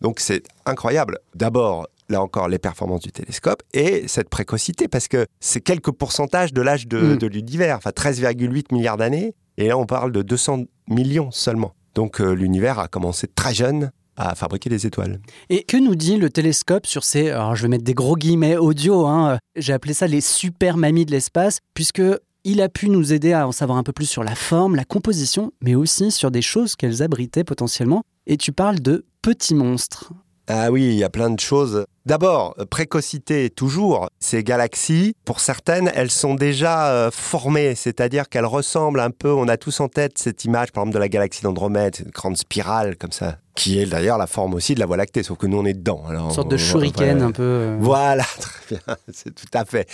Donc 0.00 0.20
c'est 0.20 0.42
incroyable. 0.66 1.18
D'abord, 1.34 1.88
là 2.10 2.20
encore, 2.20 2.48
les 2.48 2.58
performances 2.58 3.02
du 3.02 3.12
télescope 3.12 3.62
et 3.72 4.06
cette 4.08 4.28
précocité, 4.28 4.88
parce 4.88 5.08
que 5.08 5.26
c'est 5.38 5.60
quelques 5.60 5.92
pourcentages 5.92 6.52
de 6.52 6.60
l'âge 6.60 6.88
de, 6.88 7.14
mm. 7.14 7.16
de 7.16 7.26
l'univers, 7.26 7.76
enfin 7.76 7.90
13,8 7.90 8.74
milliards 8.74 8.96
d'années. 8.96 9.34
Et 9.56 9.68
là, 9.68 9.76
on 9.76 9.86
parle 9.86 10.10
de 10.12 10.22
200 10.22 10.64
millions 10.90 11.30
seulement. 11.30 11.74
Donc 11.94 12.20
euh, 12.20 12.32
l'univers 12.32 12.78
a 12.78 12.88
commencé 12.88 13.26
très 13.26 13.54
jeune 13.54 13.90
à 14.16 14.34
fabriquer 14.34 14.68
des 14.68 14.86
étoiles. 14.86 15.20
Et 15.48 15.62
que 15.62 15.76
nous 15.76 15.94
dit 15.94 16.16
le 16.16 16.28
télescope 16.28 16.86
sur 16.86 17.04
ces, 17.04 17.30
alors 17.30 17.56
je 17.56 17.62
vais 17.62 17.68
mettre 17.68 17.84
des 17.84 17.94
gros 17.94 18.16
guillemets 18.16 18.56
audio, 18.56 19.06
hein, 19.06 19.38
j'ai 19.56 19.72
appelé 19.72 19.94
ça 19.94 20.06
les 20.06 20.20
super 20.20 20.76
mamies 20.76 21.06
de 21.06 21.10
l'espace, 21.10 21.60
puisque 21.74 22.02
il 22.44 22.60
a 22.60 22.68
pu 22.68 22.90
nous 22.90 23.12
aider 23.12 23.32
à 23.32 23.46
en 23.46 23.52
savoir 23.52 23.78
un 23.78 23.82
peu 23.82 23.92
plus 23.92 24.06
sur 24.06 24.24
la 24.24 24.34
forme, 24.34 24.76
la 24.76 24.84
composition, 24.84 25.52
mais 25.62 25.74
aussi 25.74 26.10
sur 26.10 26.30
des 26.30 26.42
choses 26.42 26.76
qu'elles 26.76 27.02
abritaient 27.02 27.44
potentiellement. 27.44 28.02
Et 28.26 28.36
tu 28.36 28.52
parles 28.52 28.80
de 28.80 29.06
petits 29.22 29.54
monstres. 29.54 30.12
Ah 30.48 30.70
oui, 30.70 30.82
il 30.82 30.94
y 30.94 31.04
a 31.04 31.10
plein 31.10 31.30
de 31.30 31.38
choses. 31.38 31.84
D'abord, 32.06 32.56
précocité 32.70 33.50
toujours. 33.50 34.08
Ces 34.18 34.42
galaxies, 34.42 35.14
pour 35.24 35.38
certaines, 35.38 35.92
elles 35.94 36.10
sont 36.10 36.34
déjà 36.34 36.88
euh, 36.90 37.10
formées, 37.12 37.74
c'est-à-dire 37.74 38.28
qu'elles 38.28 38.46
ressemblent 38.46 39.00
un 39.00 39.10
peu, 39.10 39.32
on 39.32 39.46
a 39.46 39.56
tous 39.56 39.78
en 39.80 39.88
tête 39.88 40.18
cette 40.18 40.44
image, 40.44 40.72
par 40.72 40.82
exemple, 40.82 40.94
de 40.94 40.98
la 40.98 41.08
galaxie 41.08 41.42
d'Andromède, 41.42 41.98
une 42.04 42.10
grande 42.10 42.36
spirale 42.36 42.96
comme 42.96 43.12
ça, 43.12 43.38
qui 43.54 43.78
est 43.78 43.86
d'ailleurs 43.86 44.18
la 44.18 44.26
forme 44.26 44.54
aussi 44.54 44.74
de 44.74 44.80
la 44.80 44.86
Voie 44.86 44.96
lactée, 44.96 45.22
sauf 45.22 45.38
que 45.38 45.46
nous 45.46 45.58
on 45.58 45.64
est 45.66 45.74
dedans. 45.74 46.02
une 46.10 46.30
sorte 46.32 46.50
de 46.50 46.56
shuriken 46.56 47.22
un 47.22 47.32
peu. 47.32 47.42
Euh. 47.42 47.76
Voilà, 47.78 48.24
très 48.40 48.76
bien, 48.76 48.96
c'est 49.12 49.34
tout 49.34 49.46
à 49.52 49.64
fait. 49.64 49.88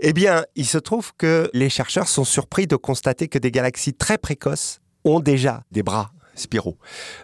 Eh 0.00 0.12
bien, 0.12 0.44
il 0.56 0.66
se 0.66 0.78
trouve 0.78 1.12
que 1.16 1.48
les 1.54 1.70
chercheurs 1.70 2.08
sont 2.08 2.24
surpris 2.24 2.66
de 2.66 2.76
constater 2.76 3.28
que 3.28 3.38
des 3.38 3.50
galaxies 3.50 3.94
très 3.94 4.18
précoces 4.18 4.80
ont 5.04 5.20
déjà 5.20 5.62
des 5.70 5.82
bras 5.82 6.10
spiraux. 6.36 6.76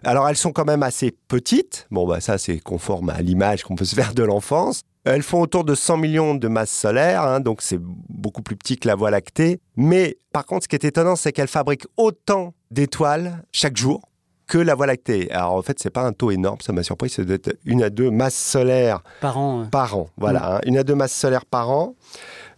Alors 0.04 0.28
elles 0.28 0.36
sont 0.36 0.52
quand 0.52 0.64
même 0.64 0.82
assez 0.82 1.14
petites. 1.28 1.86
Bon, 1.90 2.06
bah 2.06 2.20
ça 2.20 2.38
c'est 2.38 2.58
conforme 2.58 3.10
à 3.10 3.20
l'image 3.22 3.62
qu'on 3.62 3.74
peut 3.74 3.84
se 3.84 3.94
faire 3.94 4.14
de 4.14 4.22
l'enfance. 4.22 4.82
Elles 5.04 5.22
font 5.22 5.40
autour 5.40 5.64
de 5.64 5.74
100 5.74 5.96
millions 5.96 6.34
de 6.36 6.46
masses 6.46 6.70
solaires, 6.70 7.22
hein, 7.22 7.40
donc 7.40 7.60
c'est 7.60 7.80
beaucoup 7.80 8.42
plus 8.42 8.56
petit 8.56 8.76
que 8.76 8.86
la 8.86 8.94
Voie 8.94 9.10
lactée. 9.10 9.60
Mais 9.76 10.16
par 10.32 10.46
contre, 10.46 10.64
ce 10.64 10.68
qui 10.68 10.76
est 10.76 10.84
étonnant, 10.84 11.16
c'est 11.16 11.32
qu'elles 11.32 11.48
fabriquent 11.48 11.88
autant 11.96 12.54
d'étoiles 12.70 13.44
chaque 13.50 13.76
jour 13.76 14.00
que 14.46 14.58
la 14.58 14.76
Voie 14.76 14.86
lactée. 14.86 15.30
Alors 15.32 15.54
en 15.54 15.62
fait, 15.62 15.80
c'est 15.80 15.90
pas 15.90 16.02
un 16.02 16.12
taux 16.12 16.30
énorme, 16.30 16.58
ça 16.60 16.72
m'a 16.72 16.84
surpris, 16.84 17.10
ça 17.10 17.24
doit 17.24 17.34
être 17.34 17.56
une 17.64 17.82
à 17.82 17.90
deux 17.90 18.10
masses 18.10 18.36
solaires 18.36 19.02
par 19.20 19.38
an. 19.38 19.66
Par 19.70 19.96
an, 19.96 20.08
voilà, 20.18 20.40
mm. 20.40 20.44
hein, 20.44 20.60
une 20.66 20.78
à 20.78 20.84
deux 20.84 20.94
masses 20.94 21.14
solaires 21.14 21.46
par 21.46 21.70
an 21.70 21.96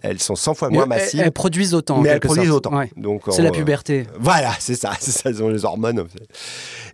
elles 0.05 0.21
sont 0.21 0.37
100 0.37 0.55
fois 0.55 0.69
moins 0.69 0.87
massives. 0.87 1.21
Elles, 1.21 1.33
produisent 1.33 1.75
autant. 1.75 2.01
Mais 2.01 2.11
elles 2.11 2.21
produisent 2.21 2.51
autant. 2.51 2.83
c'est 3.31 3.43
la 3.43 3.51
puberté. 3.51 4.07
Voilà, 4.21 4.53
c'est 4.59 4.75
ça, 4.75 4.93
c'est 5.01 5.11
ça, 5.11 5.31
elles 5.31 5.43
ont 5.43 5.49
les 5.49 5.65
hormones. 5.65 6.07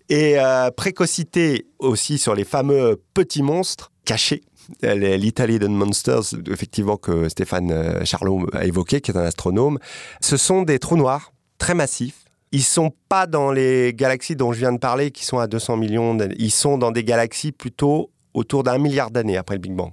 Et 0.09 0.39
euh, 0.39 0.71
précocité 0.71 1.67
aussi 1.79 2.19
sur 2.19 2.35
les 2.35 2.45
fameux 2.45 3.03
petits 3.13 3.43
monstres 3.43 3.91
cachés. 4.05 4.43
L'Italy 4.83 5.59
Monsters, 5.69 6.35
effectivement, 6.49 6.97
que 6.97 7.29
Stéphane 7.29 7.73
euh, 7.73 8.05
Charlot 8.05 8.47
a 8.53 8.65
évoqué, 8.65 9.01
qui 9.01 9.11
est 9.11 9.17
un 9.17 9.25
astronome. 9.25 9.79
Ce 10.21 10.37
sont 10.37 10.63
des 10.63 10.79
trous 10.79 10.97
noirs 10.97 11.33
très 11.59 11.75
massifs. 11.75 12.25
Ils 12.53 12.63
sont 12.63 12.93
pas 13.09 13.27
dans 13.27 13.51
les 13.51 13.93
galaxies 13.95 14.37
dont 14.37 14.53
je 14.53 14.61
viens 14.61 14.73
de 14.73 14.79
parler, 14.79 15.11
qui 15.11 15.25
sont 15.25 15.39
à 15.39 15.49
200 15.49 15.77
millions. 15.77 16.17
Ils 16.39 16.53
sont 16.53 16.79
dans 16.79 16.93
des 16.93 17.03
galaxies 17.03 17.51
plutôt 17.51 18.13
autour 18.33 18.63
d'un 18.63 18.79
milliard 18.79 19.11
d'années 19.11 19.37
après 19.37 19.57
le 19.57 19.61
Big 19.61 19.73
Bang. 19.73 19.91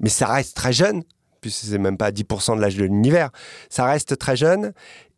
Mais 0.00 0.08
ça 0.08 0.26
reste 0.26 0.56
très 0.56 0.72
jeune 0.72 1.04
c'est 1.50 1.78
même 1.78 1.96
pas 1.96 2.10
10% 2.10 2.56
de 2.56 2.60
l'âge 2.60 2.76
de 2.76 2.84
l'univers. 2.84 3.30
Ça 3.70 3.84
reste 3.84 4.18
très 4.18 4.36
jeune 4.36 4.72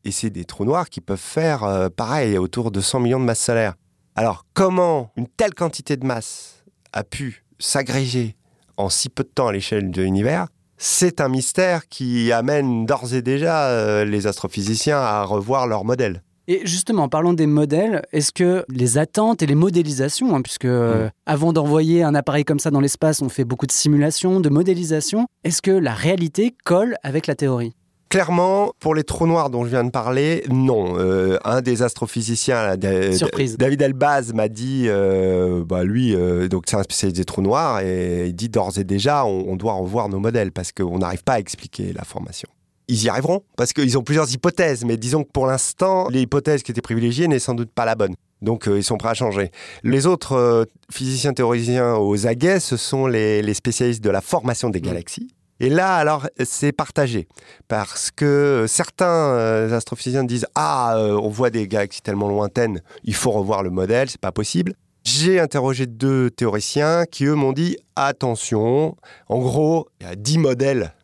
et 0.05 0.11
c'est 0.11 0.31
des 0.31 0.45
trous 0.45 0.65
noirs 0.65 0.89
qui 0.89 1.01
peuvent 1.01 1.19
faire 1.19 1.65
euh, 1.65 1.89
pareil, 1.89 2.39
autour 2.39 2.71
de 2.71 2.81
100 2.81 3.01
millions 3.01 3.21
de 3.21 3.25
masses 3.25 3.45
solaires. 3.45 3.75
Alors, 4.17 4.45
comment 4.55 5.13
une 5.17 5.29
telle 5.29 5.55
quantité 5.55 5.97
de 5.97 6.07
masse 6.07 6.65
a 6.93 7.05
pu 7.05 7.45
s'agréger 7.59 8.37
en 8.77 8.89
si 8.89 9.09
peu 9.09 9.23
de 9.23 9.29
temps 9.29 9.49
à 9.49 9.53
l'échelle 9.53 9.91
de 9.91 10.03
l'univers? 10.03 10.49
C'est 10.77 11.21
un 11.21 11.29
mystère 11.29 11.89
qui 11.89 12.33
amène 12.33 12.87
d'ores 12.87 13.15
et 13.15 13.23
déjà 13.23 13.67
euh, 13.69 14.05
les 14.05 14.27
astrophysiciens 14.27 14.99
à 14.99 15.23
revoir 15.25 15.67
leur 15.67 15.85
modèle. 15.85 16.23
Et 16.50 16.62
justement, 16.64 17.05
en 17.05 17.09
parlant 17.09 17.35
des 17.35 17.47
modèles, 17.47 18.02
est-ce 18.12 18.33
que 18.33 18.64
les 18.69 18.99
attentes 18.99 19.43
et 19.43 19.47
les 19.47 19.55
modélisations, 19.55 20.35
hein, 20.35 20.43
puisque 20.43 20.64
euh, 20.64 21.09
avant 21.26 21.52
d'envoyer 21.52 22.02
un 22.02 22.14
appareil 22.14 22.45
comme 22.45 22.59
ça 22.59 22.71
dans 22.71 22.81
l'espace, 22.81 23.23
on 23.23 23.28
fait 23.28 23.45
beaucoup 23.45 23.67
de 23.67 23.73
simulations, 23.73 24.40
de 24.40 24.49
modélisation, 24.49 25.26
est-ce 25.45 25.62
que 25.62 25.71
la 25.71 25.93
réalité 25.93 26.55
colle 26.64 26.97
avec 27.05 27.26
la 27.26 27.35
théorie? 27.35 27.75
Clairement, 28.09 28.73
pour 28.81 28.95
les 28.95 29.05
trous 29.05 29.26
noirs 29.26 29.50
dont 29.50 29.64
je 29.64 29.69
viens 29.69 29.85
de 29.85 29.90
parler, 29.90 30.43
non. 30.49 30.99
Euh, 30.99 31.37
un 31.45 31.61
des 31.61 31.83
astrophysiciens, 31.83 32.75
David 32.78 33.83
Elbaz, 33.83 34.33
m'a 34.33 34.49
dit, 34.49 34.85
euh, 34.87 35.62
bah 35.62 35.85
lui, 35.85 36.14
euh, 36.14 36.49
donc 36.49 36.64
c'est 36.67 36.76
un 36.76 36.83
spécialiste 36.83 37.19
des 37.19 37.26
trous 37.26 37.43
noirs, 37.43 37.81
et 37.81 38.28
il 38.28 38.35
dit 38.35 38.49
d'ores 38.49 38.78
et 38.78 38.85
déjà, 38.85 39.26
on, 39.26 39.57
doit 39.57 39.75
revoir 39.75 40.09
nos 40.09 40.21
modèles 40.21 40.52
parce 40.52 40.73
qu'on 40.73 40.99
n'arrive 40.99 41.23
pas 41.23 41.35
à 41.35 41.38
expliquer 41.38 41.93
la 41.93 42.05
formation. 42.05 42.49
Ils 42.88 43.04
y 43.04 43.09
arriveront 43.09 43.42
parce 43.57 43.73
qu'ils 43.73 43.99
ont 43.99 44.02
plusieurs 44.02 44.33
hypothèses, 44.33 44.85
mais 44.85 44.97
disons 44.97 45.25
que 45.25 45.30
pour 45.30 45.47
l'instant, 45.47 46.09
l'hypothèse 46.09 46.62
qui 46.62 46.73
était 46.73 46.80
privilégiée 46.80 47.28
n'est 47.28 47.38
sans 47.38 47.54
doute 47.54 47.71
pas 47.71 47.85
la 47.85 47.95
bonne. 47.95 48.14
Donc 48.40 48.66
ils 48.66 48.85
sont 48.85 48.97
prêts 48.97 49.11
à 49.11 49.14
changer. 49.14 49.50
Les 49.83 50.07
autres 50.07 50.66
physiciens 50.90 51.35
théoriciens 51.35 51.97
aux 51.97 52.26
aguets, 52.26 52.61
ce 52.61 52.76
sont 52.76 53.07
les 53.07 53.54
spécialistes 53.54 54.02
de 54.02 54.11
la 54.11 54.21
formation 54.21 54.71
des 54.71 54.80
galaxies 54.80 55.28
et 55.61 55.71
là, 55.71 55.97
alors, 55.97 56.28
c'est 56.45 56.73
partagé. 56.73 57.26
Parce 57.66 58.11
que 58.11 58.66
certains 58.68 59.07
euh, 59.07 59.76
astrophysiciens 59.76 60.25
disent 60.25 60.47
Ah, 60.54 60.97
euh, 60.97 61.18
on 61.21 61.28
voit 61.28 61.50
des 61.50 61.66
galaxies 61.66 62.02
tellement 62.02 62.28
lointaines, 62.28 62.80
il 63.04 63.14
faut 63.14 63.30
revoir 63.30 63.62
le 63.62 63.71
modèle, 63.71 64.09
c'est 64.09 64.21
pas 64.21 64.33
possible. 64.33 64.75
J'ai 65.04 65.40
interrogé 65.40 65.87
deux 65.87 66.30
théoriciens 66.30 67.04
qui, 67.11 67.25
eux, 67.25 67.35
m'ont 67.35 67.52
dit 67.52 67.76
Attention, 67.97 68.97
en 69.28 69.38
gros, 69.38 69.88
il 70.00 70.07
y 70.07 70.11
a 70.11 70.14
10 70.14 70.38
modèles 70.38 70.95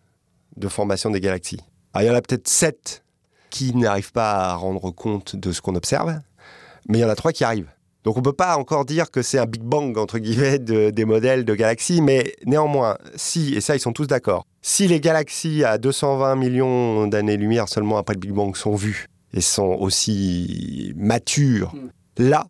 de 0.56 0.68
formation 0.68 1.10
des 1.10 1.20
galaxies. 1.20 1.60
Il 2.02 2.06
y 2.06 2.10
en 2.10 2.14
a 2.14 2.20
peut-être 2.20 2.48
7 2.48 3.04
qui 3.50 3.74
n'arrivent 3.74 4.12
pas 4.12 4.50
à 4.50 4.54
rendre 4.54 4.90
compte 4.90 5.36
de 5.36 5.52
ce 5.52 5.60
qu'on 5.60 5.76
observe, 5.76 6.20
mais 6.88 6.98
il 6.98 7.00
y 7.02 7.04
en 7.04 7.08
a 7.08 7.14
3 7.14 7.32
qui 7.32 7.44
arrivent. 7.44 7.70
Donc 8.04 8.16
on 8.16 8.20
ne 8.20 8.24
peut 8.24 8.32
pas 8.34 8.56
encore 8.58 8.84
dire 8.84 9.10
que 9.10 9.22
c'est 9.22 9.38
un 9.38 9.46
Big 9.46 9.62
Bang, 9.62 9.96
entre 9.96 10.18
guillemets, 10.18 10.58
des 10.58 11.04
modèles 11.04 11.44
de 11.44 11.54
galaxies, 11.54 12.02
mais 12.02 12.34
néanmoins, 12.44 12.98
si, 13.16 13.54
et 13.54 13.62
ça 13.62 13.74
ils 13.74 13.80
sont 13.80 13.94
tous 13.94 14.06
d'accord, 14.06 14.46
si 14.60 14.86
les 14.86 15.00
galaxies 15.00 15.64
à 15.64 15.78
220 15.78 16.36
millions 16.36 17.06
d'années-lumière 17.06 17.68
seulement 17.68 17.96
après 17.96 18.14
le 18.14 18.20
Big 18.20 18.32
Bang 18.32 18.54
sont 18.56 18.74
vues 18.74 19.06
et 19.32 19.40
sont 19.40 19.76
aussi 19.80 20.92
matures, 20.96 21.74
hmm. 21.74 21.88
là, 22.28 22.46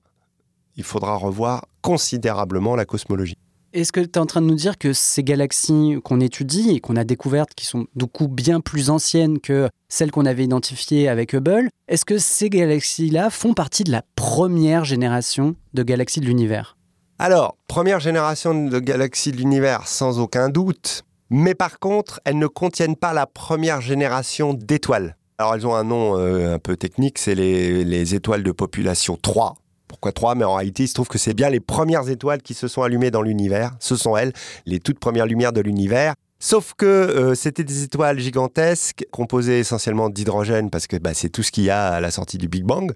il 0.76 0.82
faudra 0.82 1.14
revoir 1.16 1.66
considérablement 1.82 2.74
la 2.74 2.84
cosmologie. 2.84 3.38
Est-ce 3.74 3.90
que 3.90 3.98
tu 3.98 4.10
es 4.10 4.18
en 4.18 4.26
train 4.26 4.40
de 4.40 4.46
nous 4.46 4.54
dire 4.54 4.78
que 4.78 4.92
ces 4.92 5.24
galaxies 5.24 5.96
qu'on 6.04 6.20
étudie 6.20 6.70
et 6.70 6.78
qu'on 6.78 6.94
a 6.94 7.02
découvertes, 7.02 7.54
qui 7.56 7.66
sont 7.66 7.88
du 7.96 8.06
coup 8.06 8.28
bien 8.28 8.60
plus 8.60 8.88
anciennes 8.88 9.40
que 9.40 9.68
celles 9.88 10.12
qu'on 10.12 10.26
avait 10.26 10.44
identifiées 10.44 11.08
avec 11.08 11.34
Hubble, 11.34 11.70
est-ce 11.88 12.04
que 12.04 12.18
ces 12.18 12.50
galaxies-là 12.50 13.30
font 13.30 13.52
partie 13.52 13.82
de 13.82 13.90
la 13.90 14.02
première 14.14 14.84
génération 14.84 15.56
de 15.74 15.82
galaxies 15.82 16.20
de 16.20 16.26
l'univers? 16.26 16.76
Alors, 17.18 17.56
première 17.66 17.98
génération 17.98 18.54
de 18.54 18.78
galaxies 18.78 19.32
de 19.32 19.38
l'univers, 19.38 19.88
sans 19.88 20.20
aucun 20.20 20.50
doute. 20.50 21.02
Mais 21.28 21.56
par 21.56 21.80
contre, 21.80 22.20
elles 22.24 22.38
ne 22.38 22.46
contiennent 22.46 22.94
pas 22.94 23.12
la 23.12 23.26
première 23.26 23.80
génération 23.80 24.54
d'étoiles. 24.54 25.16
Alors 25.36 25.56
elles 25.56 25.66
ont 25.66 25.74
un 25.74 25.82
nom 25.82 26.16
euh, 26.16 26.54
un 26.54 26.58
peu 26.60 26.76
technique, 26.76 27.18
c'est 27.18 27.34
les, 27.34 27.82
les 27.82 28.14
étoiles 28.14 28.44
de 28.44 28.52
population 28.52 29.18
3 29.20 29.56
pourquoi 29.94 30.10
trois 30.10 30.34
Mais 30.34 30.44
en 30.44 30.54
réalité, 30.54 30.82
il 30.82 30.88
se 30.88 30.94
trouve 30.94 31.06
que 31.06 31.18
c'est 31.18 31.34
bien 31.34 31.48
les 31.50 31.60
premières 31.60 32.08
étoiles 32.08 32.42
qui 32.42 32.52
se 32.52 32.66
sont 32.66 32.82
allumées 32.82 33.12
dans 33.12 33.22
l'univers. 33.22 33.70
Ce 33.78 33.94
sont 33.94 34.16
elles, 34.16 34.32
les 34.66 34.80
toutes 34.80 34.98
premières 34.98 35.26
lumières 35.26 35.52
de 35.52 35.60
l'univers. 35.60 36.14
Sauf 36.40 36.74
que 36.76 36.84
euh, 36.84 37.36
c'était 37.36 37.62
des 37.62 37.84
étoiles 37.84 38.18
gigantesques, 38.18 39.06
composées 39.12 39.60
essentiellement 39.60 40.10
d'hydrogène, 40.10 40.68
parce 40.68 40.88
que 40.88 40.96
bah, 40.96 41.14
c'est 41.14 41.28
tout 41.28 41.44
ce 41.44 41.52
qu'il 41.52 41.62
y 41.62 41.70
a 41.70 41.86
à 41.90 42.00
la 42.00 42.10
sortie 42.10 42.38
du 42.38 42.48
Big 42.48 42.64
Bang. 42.64 42.92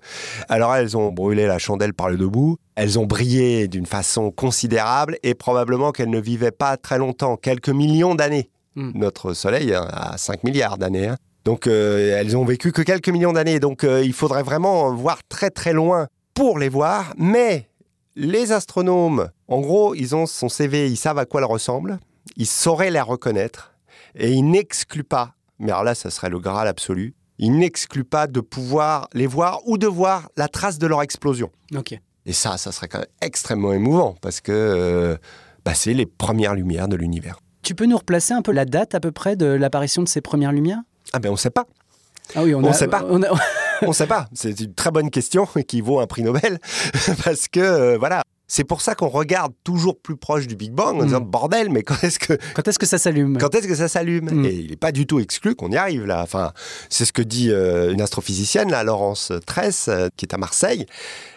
Alors 0.48 0.74
elles 0.74 0.96
ont 0.96 1.12
brûlé 1.12 1.46
la 1.46 1.58
chandelle 1.58 1.94
par 1.94 2.10
le 2.10 2.16
debout, 2.16 2.56
elles 2.74 2.98
ont 2.98 3.06
brillé 3.06 3.68
d'une 3.68 3.86
façon 3.86 4.32
considérable, 4.32 5.18
et 5.22 5.34
probablement 5.34 5.92
qu'elles 5.92 6.10
ne 6.10 6.20
vivaient 6.20 6.50
pas 6.50 6.76
très 6.76 6.98
longtemps, 6.98 7.36
quelques 7.36 7.68
millions 7.68 8.16
d'années. 8.16 8.50
Hmm. 8.74 8.90
Notre 8.96 9.34
Soleil 9.34 9.72
a 9.72 10.16
5 10.18 10.42
milliards 10.42 10.78
d'années. 10.78 11.06
Hein. 11.06 11.16
Donc 11.44 11.68
euh, 11.68 12.18
elles 12.18 12.36
ont 12.36 12.44
vécu 12.44 12.72
que 12.72 12.82
quelques 12.82 13.08
millions 13.08 13.32
d'années. 13.32 13.60
Donc 13.60 13.84
euh, 13.84 14.02
il 14.04 14.12
faudrait 14.12 14.42
vraiment 14.42 14.92
voir 14.92 15.20
très 15.28 15.50
très 15.50 15.72
loin 15.72 16.08
pour 16.38 16.60
les 16.60 16.68
voir, 16.68 17.14
mais 17.18 17.68
les 18.14 18.52
astronomes, 18.52 19.28
en 19.48 19.58
gros, 19.58 19.96
ils 19.96 20.14
ont 20.14 20.24
son 20.24 20.48
CV, 20.48 20.88
ils 20.88 20.96
savent 20.96 21.18
à 21.18 21.26
quoi 21.26 21.40
elle 21.40 21.48
ressemble, 21.48 21.98
ils 22.36 22.46
sauraient 22.46 22.92
la 22.92 23.02
reconnaître, 23.02 23.74
et 24.14 24.30
ils 24.30 24.48
n'excluent 24.48 25.02
pas, 25.02 25.34
mais 25.58 25.72
alors 25.72 25.82
là, 25.82 25.96
ça 25.96 26.10
serait 26.10 26.30
le 26.30 26.38
Graal 26.38 26.68
absolu, 26.68 27.16
ils 27.38 27.50
n'excluent 27.58 28.04
pas 28.04 28.28
de 28.28 28.38
pouvoir 28.38 29.08
les 29.14 29.26
voir 29.26 29.62
ou 29.66 29.78
de 29.78 29.88
voir 29.88 30.30
la 30.36 30.46
trace 30.46 30.78
de 30.78 30.86
leur 30.86 31.02
explosion. 31.02 31.50
Ok. 31.74 31.98
Et 32.24 32.32
ça, 32.32 32.56
ça 32.56 32.70
serait 32.70 32.86
quand 32.86 32.98
même 32.98 33.08
extrêmement 33.20 33.72
émouvant, 33.72 34.14
parce 34.20 34.40
que 34.40 34.52
euh, 34.52 35.16
bah, 35.64 35.74
c'est 35.74 35.92
les 35.92 36.06
premières 36.06 36.54
lumières 36.54 36.86
de 36.86 36.94
l'univers. 36.94 37.40
Tu 37.62 37.74
peux 37.74 37.86
nous 37.86 37.98
replacer 37.98 38.32
un 38.32 38.42
peu 38.42 38.52
la 38.52 38.64
date 38.64 38.94
à 38.94 39.00
peu 39.00 39.10
près 39.10 39.34
de 39.34 39.46
l'apparition 39.46 40.04
de 40.04 40.08
ces 40.08 40.20
premières 40.20 40.52
lumières? 40.52 40.82
Ah 41.12 41.18
ben 41.18 41.30
on 41.30 41.32
ne 41.32 41.36
sait 41.36 41.50
pas. 41.50 41.66
Ah 42.36 42.44
oui, 42.44 42.54
on 42.54 42.60
ne 42.60 42.72
sait 42.72 42.86
pas. 42.86 43.04
On 43.08 43.22
ne 43.86 43.92
sait 43.92 44.06
pas. 44.06 44.28
C'est 44.34 44.58
une 44.60 44.74
très 44.74 44.90
bonne 44.90 45.10
question 45.10 45.46
qui 45.68 45.80
vaut 45.80 46.00
un 46.00 46.06
prix 46.06 46.22
Nobel 46.22 46.58
parce 47.24 47.48
que 47.48 47.60
euh, 47.60 47.98
voilà. 47.98 48.22
C'est 48.50 48.64
pour 48.64 48.80
ça 48.80 48.94
qu'on 48.94 49.08
regarde 49.08 49.52
toujours 49.62 50.00
plus 50.00 50.16
proche 50.16 50.46
du 50.46 50.56
Big 50.56 50.72
Bang 50.72 50.98
en 51.02 51.04
disant 51.04 51.20
mm. 51.20 51.30
bordel, 51.30 51.68
mais 51.68 51.82
quand 51.82 52.02
est-ce 52.02 52.18
que 52.18 52.32
quand 52.54 52.66
est-ce 52.66 52.78
que 52.78 52.86
ça 52.86 52.96
s'allume? 52.96 53.36
Quand 53.36 53.54
est-ce 53.54 53.68
que 53.68 53.74
ça 53.74 53.88
s'allume? 53.88 54.30
Mm. 54.30 54.44
Et 54.46 54.54
il 54.54 54.70
n'est 54.70 54.76
pas 54.76 54.90
du 54.90 55.06
tout 55.06 55.20
exclu 55.20 55.54
qu'on 55.54 55.70
y 55.70 55.76
arrive 55.76 56.06
là. 56.06 56.22
Enfin, 56.22 56.52
c'est 56.88 57.04
ce 57.04 57.12
que 57.12 57.20
dit 57.20 57.50
euh, 57.50 57.92
une 57.92 58.00
astrophysicienne, 58.00 58.70
là, 58.70 58.84
Laurence 58.84 59.32
Tress, 59.44 59.88
euh, 59.88 60.08
qui 60.16 60.24
est 60.24 60.32
à 60.32 60.38
Marseille. 60.38 60.86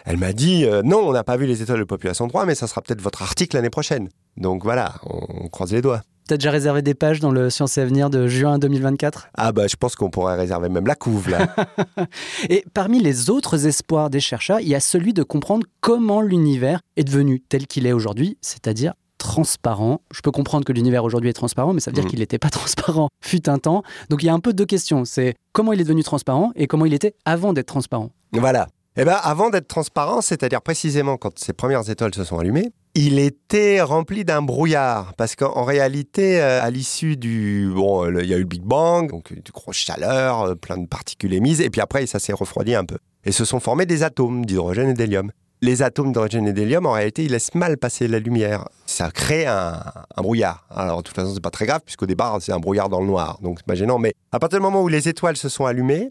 Elle 0.06 0.16
m'a 0.16 0.32
dit 0.32 0.64
non, 0.84 1.06
on 1.06 1.12
n'a 1.12 1.22
pas 1.22 1.36
vu 1.36 1.44
les 1.44 1.60
étoiles 1.60 1.80
de 1.80 1.84
population 1.84 2.26
3, 2.28 2.46
mais 2.46 2.54
ça 2.54 2.66
sera 2.66 2.80
peut-être 2.80 3.02
votre 3.02 3.20
article 3.20 3.56
l'année 3.56 3.68
prochaine. 3.68 4.08
Donc 4.38 4.64
voilà, 4.64 4.94
on 5.04 5.48
croise 5.48 5.70
les 5.70 5.82
doigts. 5.82 6.00
T'as 6.28 6.36
déjà 6.36 6.50
réservé 6.50 6.82
des 6.82 6.94
pages 6.94 7.20
dans 7.20 7.32
le 7.32 7.50
Science 7.50 7.78
et 7.78 7.80
Avenir 7.80 8.08
de 8.08 8.28
juin 8.28 8.58
2024 8.58 9.28
Ah 9.34 9.52
bah 9.52 9.66
je 9.66 9.76
pense 9.76 9.96
qu'on 9.96 10.10
pourrait 10.10 10.36
réserver 10.36 10.68
même 10.68 10.86
la 10.86 10.94
couve 10.94 11.28
là. 11.28 11.54
et 12.48 12.64
parmi 12.74 13.00
les 13.00 13.28
autres 13.28 13.66
espoirs 13.66 14.08
des 14.08 14.20
chercheurs, 14.20 14.60
il 14.60 14.68
y 14.68 14.74
a 14.74 14.80
celui 14.80 15.12
de 15.14 15.22
comprendre 15.22 15.66
comment 15.80 16.20
l'univers 16.20 16.80
est 16.96 17.04
devenu 17.04 17.40
tel 17.40 17.66
qu'il 17.66 17.86
est 17.86 17.92
aujourd'hui, 17.92 18.38
c'est-à-dire 18.40 18.94
transparent. 19.18 20.00
Je 20.12 20.20
peux 20.20 20.30
comprendre 20.32 20.64
que 20.64 20.72
l'univers 20.72 21.04
aujourd'hui 21.04 21.30
est 21.30 21.34
transparent, 21.34 21.72
mais 21.72 21.80
ça 21.80 21.90
veut 21.90 21.94
dire 21.94 22.04
mm. 22.04 22.08
qu'il 22.08 22.18
n'était 22.18 22.38
pas 22.38 22.50
transparent 22.50 23.08
fut 23.20 23.48
un 23.48 23.58
temps. 23.58 23.82
Donc 24.10 24.22
il 24.22 24.26
y 24.26 24.28
a 24.28 24.34
un 24.34 24.40
peu 24.40 24.52
deux 24.52 24.66
questions. 24.66 25.04
C'est 25.04 25.34
comment 25.52 25.72
il 25.72 25.80
est 25.80 25.84
devenu 25.84 26.02
transparent 26.02 26.52
et 26.56 26.66
comment 26.66 26.86
il 26.86 26.94
était 26.94 27.14
avant 27.24 27.52
d'être 27.52 27.66
transparent? 27.66 28.10
Voilà. 28.32 28.68
Eh 28.98 29.04
bien, 29.04 29.14
avant 29.14 29.48
d'être 29.48 29.68
transparent, 29.68 30.20
c'est-à-dire 30.20 30.60
précisément 30.60 31.16
quand 31.16 31.38
ces 31.38 31.54
premières 31.54 31.88
étoiles 31.88 32.14
se 32.14 32.24
sont 32.24 32.38
allumées, 32.38 32.72
il 32.94 33.18
était 33.18 33.80
rempli 33.80 34.22
d'un 34.22 34.42
brouillard 34.42 35.14
parce 35.14 35.34
qu'en 35.34 35.64
réalité, 35.64 36.42
euh, 36.42 36.62
à 36.62 36.68
l'issue 36.68 37.16
du 37.16 37.70
bon, 37.74 38.06
il 38.18 38.26
y 38.26 38.34
a 38.34 38.36
eu 38.36 38.40
le 38.40 38.46
Big 38.46 38.60
Bang, 38.60 39.08
donc 39.08 39.30
une 39.30 39.40
grosse 39.50 39.76
chaleur, 39.76 40.42
euh, 40.42 40.54
plein 40.56 40.76
de 40.76 40.86
particules 40.86 41.32
émises, 41.32 41.62
et 41.62 41.70
puis 41.70 41.80
après 41.80 42.04
ça 42.04 42.18
s'est 42.18 42.34
refroidi 42.34 42.74
un 42.74 42.84
peu. 42.84 42.98
Et 43.24 43.32
se 43.32 43.46
sont 43.46 43.60
formés 43.60 43.86
des 43.86 44.02
atomes 44.02 44.44
d'hydrogène 44.44 44.90
et 44.90 44.94
d'hélium. 44.94 45.32
Les 45.62 45.82
atomes 45.82 46.08
d'hydrogène 46.08 46.46
et 46.46 46.52
d'hélium, 46.52 46.84
en 46.84 46.92
réalité, 46.92 47.24
ils 47.24 47.30
laissent 47.30 47.54
mal 47.54 47.78
passer 47.78 48.08
la 48.08 48.18
lumière. 48.18 48.68
Ça 48.84 49.10
crée 49.10 49.46
un, 49.46 49.80
brouillard. 50.16 50.66
Alors, 50.68 50.98
de 50.98 51.02
toute 51.04 51.14
façon, 51.14 51.32
c'est 51.32 51.42
pas 51.42 51.50
très 51.50 51.66
grave, 51.66 51.80
puisqu'au 51.84 52.06
départ, 52.06 52.42
c'est 52.42 52.50
un 52.50 52.58
brouillard 52.58 52.88
dans 52.88 53.00
le 53.00 53.06
noir. 53.06 53.38
Donc, 53.42 53.58
c'est 53.60 53.66
pas 53.66 53.76
gênant. 53.76 54.00
Mais 54.00 54.12
à 54.32 54.40
partir 54.40 54.58
du 54.58 54.62
moment 54.64 54.82
où 54.82 54.88
les 54.88 55.08
étoiles 55.08 55.36
se 55.36 55.48
sont 55.48 55.64
allumées, 55.64 56.10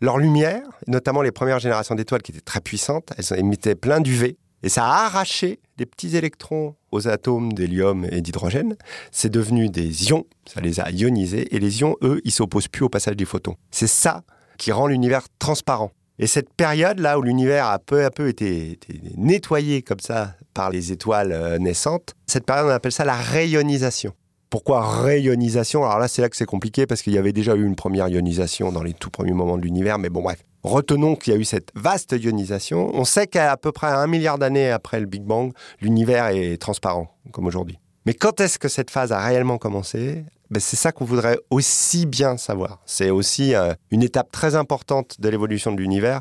leur 0.00 0.18
lumière, 0.18 0.62
notamment 0.86 1.22
les 1.22 1.32
premières 1.32 1.58
générations 1.58 1.94
d'étoiles 1.94 2.22
qui 2.22 2.32
étaient 2.32 2.40
très 2.40 2.60
puissantes, 2.60 3.10
elles 3.16 3.38
émettaient 3.38 3.74
plein 3.74 4.00
d'UV. 4.00 4.36
Et 4.62 4.68
ça 4.68 4.84
a 4.84 5.04
arraché 5.06 5.60
des 5.76 5.86
petits 5.86 6.16
électrons 6.16 6.74
aux 6.90 7.08
atomes 7.08 7.52
d'hélium 7.52 8.06
et 8.10 8.20
d'hydrogène. 8.20 8.76
C'est 9.12 9.28
devenu 9.28 9.68
des 9.68 10.08
ions, 10.08 10.24
ça 10.46 10.60
les 10.60 10.80
a 10.80 10.90
ionisés. 10.90 11.54
Et 11.54 11.60
les 11.60 11.80
ions, 11.80 11.96
eux, 12.02 12.20
ils 12.24 12.32
s'opposent 12.32 12.68
plus 12.68 12.84
au 12.84 12.88
passage 12.88 13.16
des 13.16 13.26
photons. 13.26 13.56
C'est 13.70 13.86
ça 13.86 14.22
qui 14.58 14.72
rend 14.72 14.86
l'univers 14.86 15.26
transparent. 15.38 15.92
Et 16.18 16.26
cette 16.26 16.52
période-là 16.54 17.18
où 17.18 17.22
l'univers 17.22 17.66
a 17.66 17.78
peu 17.78 18.04
à 18.04 18.10
peu 18.10 18.28
été, 18.28 18.78
nettoyé 19.16 19.82
comme 19.82 20.00
ça 20.00 20.34
par 20.54 20.70
les 20.70 20.90
étoiles 20.90 21.32
euh, 21.32 21.58
naissantes, 21.58 22.14
cette 22.26 22.46
période, 22.46 22.66
on 22.66 22.70
appelle 22.70 22.92
ça 22.92 23.04
la 23.04 23.16
rayonisation. 23.16 24.14
Pourquoi 24.50 24.80
rayonisation 24.80 25.84
Alors 25.84 25.98
là, 25.98 26.08
c'est 26.08 26.22
là 26.22 26.28
que 26.28 26.36
c'est 26.36 26.46
compliqué 26.46 26.86
parce 26.86 27.02
qu'il 27.02 27.12
y 27.12 27.18
avait 27.18 27.32
déjà 27.32 27.54
eu 27.56 27.64
une 27.64 27.74
première 27.74 28.08
ionisation 28.08 28.70
dans 28.70 28.82
les 28.82 28.92
tout 28.92 29.10
premiers 29.10 29.32
moments 29.32 29.58
de 29.58 29.62
l'univers, 29.62 29.98
mais 29.98 30.08
bon, 30.08 30.22
bref. 30.22 30.44
Retenons 30.62 31.16
qu'il 31.16 31.32
y 31.32 31.36
a 31.36 31.38
eu 31.38 31.44
cette 31.44 31.70
vaste 31.74 32.12
ionisation. 32.12 32.90
On 32.94 33.04
sait 33.04 33.26
qu'à 33.26 33.56
peu 33.56 33.72
près 33.72 33.88
un 33.88 34.06
milliard 34.06 34.38
d'années 34.38 34.70
après 34.70 35.00
le 35.00 35.06
Big 35.06 35.22
Bang, 35.22 35.52
l'univers 35.80 36.28
est 36.28 36.56
transparent, 36.58 37.08
comme 37.32 37.46
aujourd'hui. 37.46 37.78
Mais 38.04 38.14
quand 38.14 38.40
est-ce 38.40 38.58
que 38.58 38.68
cette 38.68 38.90
phase 38.90 39.10
a 39.10 39.20
réellement 39.20 39.58
commencé? 39.58 40.24
Ben, 40.50 40.60
C'est 40.60 40.76
ça 40.76 40.92
qu'on 40.92 41.04
voudrait 41.04 41.38
aussi 41.50 42.06
bien 42.06 42.36
savoir. 42.36 42.80
C'est 42.86 43.10
aussi 43.10 43.54
euh, 43.54 43.74
une 43.90 44.04
étape 44.04 44.30
très 44.30 44.54
importante 44.54 45.20
de 45.20 45.28
l'évolution 45.28 45.72
de 45.72 45.78
l'univers 45.78 46.20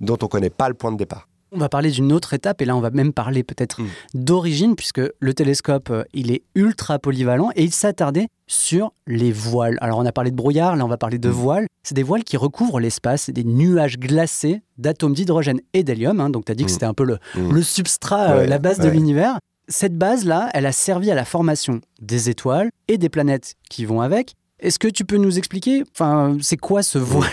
dont 0.00 0.16
on 0.20 0.26
ne 0.26 0.30
connaît 0.30 0.50
pas 0.50 0.68
le 0.68 0.74
point 0.74 0.92
de 0.92 0.96
départ. 0.96 1.28
On 1.54 1.58
va 1.58 1.68
parler 1.68 1.90
d'une 1.90 2.12
autre 2.12 2.34
étape, 2.34 2.60
et 2.62 2.64
là 2.64 2.74
on 2.76 2.80
va 2.80 2.90
même 2.90 3.12
parler 3.12 3.44
peut-être 3.44 3.80
Mm. 3.80 3.86
d'origine, 4.14 4.74
puisque 4.76 5.00
le 5.18 5.34
télescope, 5.34 5.88
euh, 5.90 6.02
il 6.12 6.32
est 6.32 6.42
ultra 6.54 6.98
polyvalent, 6.98 7.50
et 7.54 7.62
il 7.62 7.72
s'attardait 7.72 8.28
sur 8.48 8.92
les 9.06 9.30
voiles. 9.32 9.78
Alors 9.80 9.98
on 10.00 10.04
a 10.06 10.12
parlé 10.12 10.30
de 10.30 10.36
brouillard, 10.36 10.74
là 10.76 10.84
on 10.84 10.88
va 10.88 10.96
parler 10.96 11.18
de 11.18 11.28
Mm. 11.28 11.32
voiles. 11.32 11.66
C'est 11.82 11.94
des 11.94 12.02
voiles 12.02 12.24
qui 12.24 12.36
recouvrent 12.36 12.80
l'espace, 12.80 13.30
des 13.30 13.44
nuages 13.44 13.98
glacés 13.98 14.62
d'atomes 14.78 15.14
d'hydrogène 15.14 15.60
et 15.74 15.84
d'hélium. 15.84 16.20
hein. 16.20 16.30
donc 16.30 16.44
tu 16.46 16.52
as 16.52 16.54
dit 16.54 16.64
que 16.64 16.70
Mm. 16.70 16.72
c'était 16.74 16.86
un 16.86 16.94
peu 16.94 17.04
le, 17.04 17.18
le 17.36 17.62
substrat, 17.62 18.30
euh, 18.32 18.46
la 18.46 18.58
base 18.58 18.78
de 18.80 18.88
l'univers. 18.88 19.38
Cette 19.68 19.96
base-là, 19.96 20.50
elle 20.52 20.66
a 20.66 20.72
servi 20.72 21.10
à 21.10 21.14
la 21.14 21.24
formation 21.24 21.80
des 22.02 22.28
étoiles 22.28 22.68
et 22.88 22.98
des 22.98 23.08
planètes 23.08 23.54
qui 23.70 23.84
vont 23.86 24.00
avec. 24.02 24.34
Est-ce 24.64 24.78
que 24.78 24.88
tu 24.88 25.04
peux 25.04 25.18
nous 25.18 25.36
expliquer, 25.36 25.84
enfin, 25.92 26.38
c'est 26.40 26.56
quoi 26.56 26.82
ce 26.82 26.96
voile? 26.96 27.28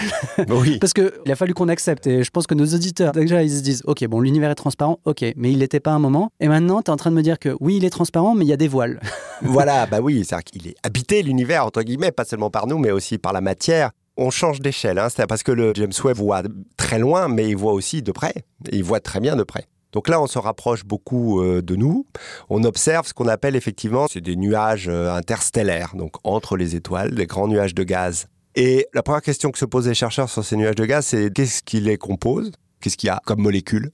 Oui. 0.49 0.79
Parce 0.79 0.91
qu'il 0.91 1.31
a 1.31 1.35
fallu 1.37 1.53
qu'on 1.53 1.69
accepte, 1.69 2.05
et 2.05 2.25
je 2.25 2.29
pense 2.29 2.45
que 2.45 2.53
nos 2.53 2.65
auditeurs, 2.65 3.13
déjà, 3.13 3.41
ils 3.41 3.51
se 3.51 3.61
disent, 3.61 3.83
ok, 3.85 4.05
bon, 4.07 4.19
l'univers 4.19 4.51
est 4.51 4.55
transparent, 4.55 4.99
ok, 5.05 5.23
mais 5.37 5.49
il 5.49 5.59
n'était 5.59 5.79
pas 5.79 5.91
un 5.91 5.99
moment. 5.99 6.29
Et 6.41 6.49
maintenant, 6.49 6.81
tu 6.81 6.87
es 6.87 6.89
en 6.89 6.97
train 6.97 7.09
de 7.09 7.15
me 7.15 7.21
dire 7.21 7.39
que 7.39 7.55
oui, 7.61 7.77
il 7.77 7.85
est 7.85 7.89
transparent, 7.89 8.35
mais 8.35 8.43
il 8.43 8.49
y 8.49 8.53
a 8.53 8.57
des 8.57 8.67
voiles. 8.67 8.99
voilà, 9.41 9.85
bah 9.85 9.99
oui, 10.01 10.25
c'est-à-dire 10.25 10.43
qu'il 10.43 10.67
est 10.67 10.75
habité 10.83 11.23
l'univers, 11.23 11.65
entre 11.65 11.83
guillemets, 11.83 12.11
pas 12.11 12.25
seulement 12.25 12.49
par 12.49 12.67
nous, 12.67 12.77
mais 12.77 12.91
aussi 12.91 13.17
par 13.17 13.31
la 13.31 13.39
matière. 13.39 13.91
On 14.17 14.29
change 14.29 14.59
d'échelle, 14.59 14.99
hein, 14.99 15.07
c'est 15.09 15.25
parce 15.25 15.43
que 15.43 15.53
le 15.53 15.71
James 15.73 15.93
Webb 16.03 16.17
voit 16.17 16.43
très 16.75 16.99
loin, 16.99 17.29
mais 17.29 17.47
il 17.47 17.55
voit 17.55 17.71
aussi 17.71 18.01
de 18.01 18.11
près. 18.11 18.33
Et 18.69 18.75
il 18.75 18.83
voit 18.83 18.99
très 18.99 19.21
bien 19.21 19.37
de 19.37 19.43
près. 19.43 19.67
Donc 19.91 20.07
là, 20.07 20.21
on 20.21 20.27
se 20.27 20.39
rapproche 20.39 20.85
beaucoup 20.85 21.41
euh, 21.41 21.61
de 21.61 21.75
nous. 21.75 22.05
On 22.49 22.63
observe 22.63 23.07
ce 23.07 23.13
qu'on 23.13 23.27
appelle 23.27 23.55
effectivement, 23.55 24.07
c'est 24.09 24.21
des 24.21 24.35
nuages 24.35 24.87
euh, 24.87 25.13
interstellaires, 25.13 25.93
donc 25.95 26.15
entre 26.23 26.57
les 26.57 26.75
étoiles, 26.75 27.13
des 27.15 27.25
grands 27.25 27.47
nuages 27.47 27.75
de 27.75 27.83
gaz. 27.83 28.27
Et 28.55 28.87
la 28.93 29.03
première 29.03 29.21
question 29.21 29.51
que 29.51 29.57
se 29.57 29.65
posent 29.65 29.87
les 29.87 29.93
chercheurs 29.93 30.29
sur 30.29 30.43
ces 30.43 30.57
nuages 30.57 30.75
de 30.75 30.85
gaz, 30.85 31.05
c'est 31.05 31.31
qu'est-ce 31.33 31.63
qui 31.63 31.79
les 31.79 31.97
compose? 31.97 32.51
Qu'est-ce 32.81 32.97
qu'il 32.97 33.07
y 33.07 33.11
a 33.11 33.21
comme 33.25 33.41
molécules? 33.41 33.91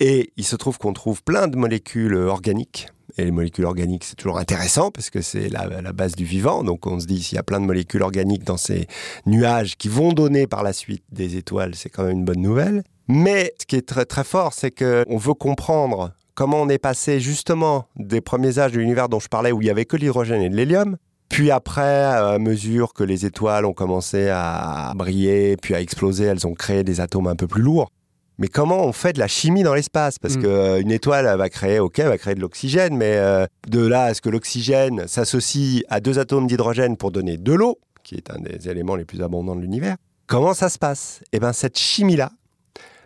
Et 0.00 0.32
il 0.36 0.44
se 0.44 0.56
trouve 0.56 0.78
qu'on 0.78 0.92
trouve 0.92 1.22
plein 1.22 1.48
de 1.48 1.56
molécules 1.56 2.14
euh, 2.14 2.28
organiques. 2.28 2.88
Et 3.18 3.24
les 3.24 3.30
molécules 3.30 3.64
organiques, 3.64 4.04
c'est 4.04 4.16
toujours 4.16 4.38
intéressant 4.38 4.90
parce 4.90 5.08
que 5.08 5.22
c'est 5.22 5.48
la, 5.48 5.80
la 5.80 5.92
base 5.92 6.16
du 6.16 6.24
vivant. 6.24 6.64
Donc 6.64 6.86
on 6.86 7.00
se 7.00 7.06
dit, 7.06 7.22
s'il 7.22 7.36
y 7.36 7.38
a 7.38 7.42
plein 7.42 7.60
de 7.60 7.64
molécules 7.64 8.02
organiques 8.02 8.44
dans 8.44 8.58
ces 8.58 8.88
nuages 9.24 9.76
qui 9.76 9.88
vont 9.88 10.12
donner 10.12 10.46
par 10.46 10.62
la 10.62 10.72
suite 10.72 11.04
des 11.10 11.36
étoiles, 11.36 11.74
c'est 11.74 11.88
quand 11.88 12.04
même 12.04 12.18
une 12.18 12.24
bonne 12.24 12.42
nouvelle. 12.42 12.82
Mais 13.08 13.52
ce 13.60 13.66
qui 13.66 13.76
est 13.76 13.86
très 13.86 14.04
très 14.04 14.24
fort, 14.24 14.52
c'est 14.52 14.70
qu'on 14.70 15.16
veut 15.16 15.34
comprendre 15.34 16.12
comment 16.34 16.60
on 16.60 16.68
est 16.68 16.78
passé 16.78 17.20
justement 17.20 17.86
des 17.96 18.20
premiers 18.20 18.58
âges 18.58 18.72
de 18.72 18.78
l'univers 18.78 19.08
dont 19.08 19.20
je 19.20 19.28
parlais 19.28 19.52
où 19.52 19.62
il 19.62 19.66
y 19.68 19.70
avait 19.70 19.84
que 19.84 19.96
l'hydrogène 19.96 20.42
et 20.42 20.50
de 20.50 20.56
l'hélium. 20.56 20.96
Puis 21.28 21.50
après, 21.50 22.04
à 22.04 22.38
mesure 22.38 22.92
que 22.94 23.02
les 23.02 23.26
étoiles 23.26 23.64
ont 23.64 23.72
commencé 23.72 24.28
à 24.28 24.92
briller, 24.94 25.56
puis 25.56 25.74
à 25.74 25.80
exploser, 25.80 26.24
elles 26.24 26.46
ont 26.46 26.54
créé 26.54 26.84
des 26.84 27.00
atomes 27.00 27.26
un 27.26 27.34
peu 27.36 27.46
plus 27.48 27.62
lourds. 27.62 27.90
Mais 28.38 28.48
comment 28.48 28.84
on 28.84 28.92
fait 28.92 29.14
de 29.14 29.18
la 29.18 29.28
chimie 29.28 29.62
dans 29.62 29.74
l'espace? 29.74 30.18
Parce 30.18 30.36
Mm. 30.36 30.42
qu'une 30.42 30.90
étoile, 30.92 31.26
elle 31.26 31.38
va 31.38 31.48
créer, 31.48 31.78
ok, 31.80 31.98
elle 31.98 32.08
va 32.08 32.18
créer 32.18 32.34
de 32.34 32.40
l'oxygène, 32.40 32.96
mais 32.96 33.16
euh, 33.16 33.46
de 33.66 33.84
là 33.84 34.04
à 34.04 34.14
ce 34.14 34.20
que 34.20 34.28
l'oxygène 34.28 35.08
s'associe 35.08 35.82
à 35.88 36.00
deux 36.00 36.18
atomes 36.18 36.46
d'hydrogène 36.46 36.96
pour 36.98 37.10
donner 37.10 37.38
de 37.38 37.52
l'eau, 37.54 37.78
qui 38.04 38.14
est 38.16 38.30
un 38.30 38.38
des 38.38 38.68
éléments 38.68 38.94
les 38.94 39.06
plus 39.06 39.22
abondants 39.22 39.56
de 39.56 39.62
l'univers, 39.62 39.96
comment 40.26 40.52
ça 40.54 40.68
se 40.68 40.78
passe? 40.78 41.22
Eh 41.32 41.40
bien, 41.40 41.52
cette 41.54 41.78
chimie-là 41.78 42.30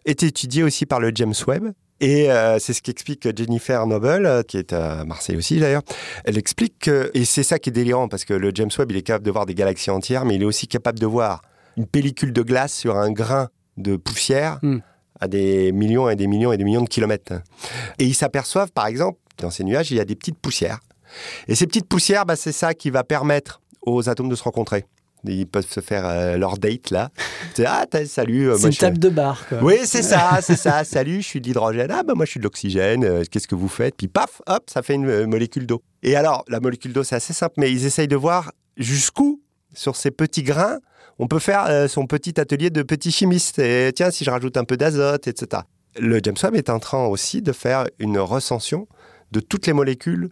est 0.04 0.22
étudiée 0.22 0.62
aussi 0.62 0.86
par 0.86 1.00
le 1.00 1.12
James 1.14 1.34
Webb. 1.46 1.72
Et 2.00 2.30
euh, 2.30 2.58
c'est 2.58 2.72
ce 2.72 2.80
qu'explique 2.80 3.28
Jennifer 3.36 3.86
Noble, 3.86 4.24
euh, 4.24 4.42
qui 4.42 4.56
est 4.56 4.72
à 4.72 5.04
Marseille 5.04 5.36
aussi 5.36 5.60
d'ailleurs. 5.60 5.82
Elle 6.24 6.38
explique 6.38 6.78
que, 6.78 7.10
et 7.12 7.26
c'est 7.26 7.42
ça 7.42 7.58
qui 7.58 7.68
est 7.68 7.72
délirant, 7.72 8.08
parce 8.08 8.24
que 8.24 8.32
le 8.32 8.52
James 8.54 8.70
Webb, 8.78 8.90
il 8.90 8.96
est 8.96 9.02
capable 9.02 9.26
de 9.26 9.30
voir 9.30 9.44
des 9.44 9.54
galaxies 9.54 9.90
entières, 9.90 10.24
mais 10.24 10.36
il 10.36 10.42
est 10.42 10.46
aussi 10.46 10.66
capable 10.66 10.98
de 10.98 11.06
voir 11.06 11.42
une 11.76 11.86
pellicule 11.86 12.32
de 12.32 12.42
glace 12.42 12.72
sur 12.72 12.96
un 12.96 13.10
grain 13.10 13.48
de 13.76 13.96
poussière 13.96 14.58
Hmm. 14.62 14.78
à 15.20 15.28
des 15.28 15.72
millions 15.72 16.08
et 16.08 16.16
des 16.16 16.26
millions 16.26 16.52
et 16.52 16.56
des 16.56 16.64
millions 16.64 16.82
de 16.82 16.88
kilomètres. 16.88 17.34
Et 17.98 18.06
ils 18.06 18.14
s'aperçoivent, 18.14 18.72
par 18.72 18.86
exemple, 18.86 19.18
dans 19.38 19.50
ces 19.50 19.64
nuages, 19.64 19.90
il 19.90 19.98
y 19.98 20.00
a 20.00 20.04
des 20.04 20.16
petites 20.16 20.38
poussières. 20.38 20.80
Et 21.48 21.54
ces 21.54 21.66
petites 21.66 21.88
poussières, 21.88 22.24
bah, 22.24 22.36
c'est 22.36 22.52
ça 22.52 22.72
qui 22.72 22.90
va 22.90 23.04
permettre 23.04 23.60
aux 23.82 24.08
atomes 24.08 24.28
de 24.28 24.34
se 24.34 24.42
rencontrer. 24.42 24.84
Ils 25.24 25.46
peuvent 25.46 25.66
se 25.68 25.80
faire 25.80 26.06
euh, 26.06 26.36
leur 26.36 26.56
date 26.58 26.90
là. 26.90 27.10
Ah 27.66 27.84
salut. 28.06 28.50
euh, 28.50 28.56
C'est 28.56 28.66
une 28.68 28.72
je- 28.72 28.78
table 28.78 28.98
de 28.98 29.08
bar, 29.10 29.46
quoi. 29.48 29.58
oui, 29.62 29.74
c'est 29.84 30.02
ça, 30.02 30.38
c'est 30.42 30.56
ça. 30.56 30.82
Salut, 30.84 31.20
je 31.20 31.26
suis 31.26 31.40
de 31.40 31.46
l'hydrogène. 31.46 31.90
Ah, 31.90 32.02
bah 32.02 32.14
moi, 32.14 32.24
je 32.24 32.30
suis 32.30 32.40
de 32.40 32.44
l'oxygène. 32.44 33.04
Euh, 33.04 33.22
Qu'est-ce 33.30 33.46
que 33.48 33.54
vous 33.54 33.68
faites? 33.68 33.96
Puis 33.96 34.08
paf, 34.08 34.40
hop, 34.46 34.64
ça 34.70 34.82
fait 34.82 34.94
une 34.94 35.26
molécule 35.26 35.66
d'eau. 35.66 35.82
Et 36.02 36.16
alors, 36.16 36.44
la 36.48 36.60
molécule 36.60 36.92
d'eau, 36.94 37.02
c'est 37.04 37.16
assez 37.16 37.32
simple, 37.34 37.54
mais 37.58 37.70
ils 37.70 37.84
essayent 37.84 38.08
de 38.08 38.16
voir 38.16 38.52
jusqu'où, 38.78 39.42
sur 39.74 39.94
ces 39.96 40.10
petits 40.10 40.42
grains, 40.42 40.78
on 41.18 41.26
peut 41.28 41.38
faire 41.38 41.88
son 41.90 42.06
petit 42.06 42.40
atelier 42.40 42.70
de 42.70 42.82
petit 42.82 43.10
chimiste. 43.12 43.58
Et 43.58 43.92
tiens, 43.94 44.10
si 44.10 44.24
je 44.24 44.30
rajoute 44.30 44.56
un 44.56 44.64
peu 44.64 44.76
d'azote, 44.78 45.28
etc. 45.28 45.62
Le 45.98 46.18
James 46.22 46.36
Webb 46.42 46.54
est 46.54 46.70
en 46.70 46.78
train 46.78 47.04
aussi 47.06 47.42
de 47.42 47.52
faire 47.52 47.84
une 47.98 48.18
recension 48.18 48.86
de 49.32 49.40
toutes 49.40 49.66
les 49.66 49.72
molécules 49.74 50.30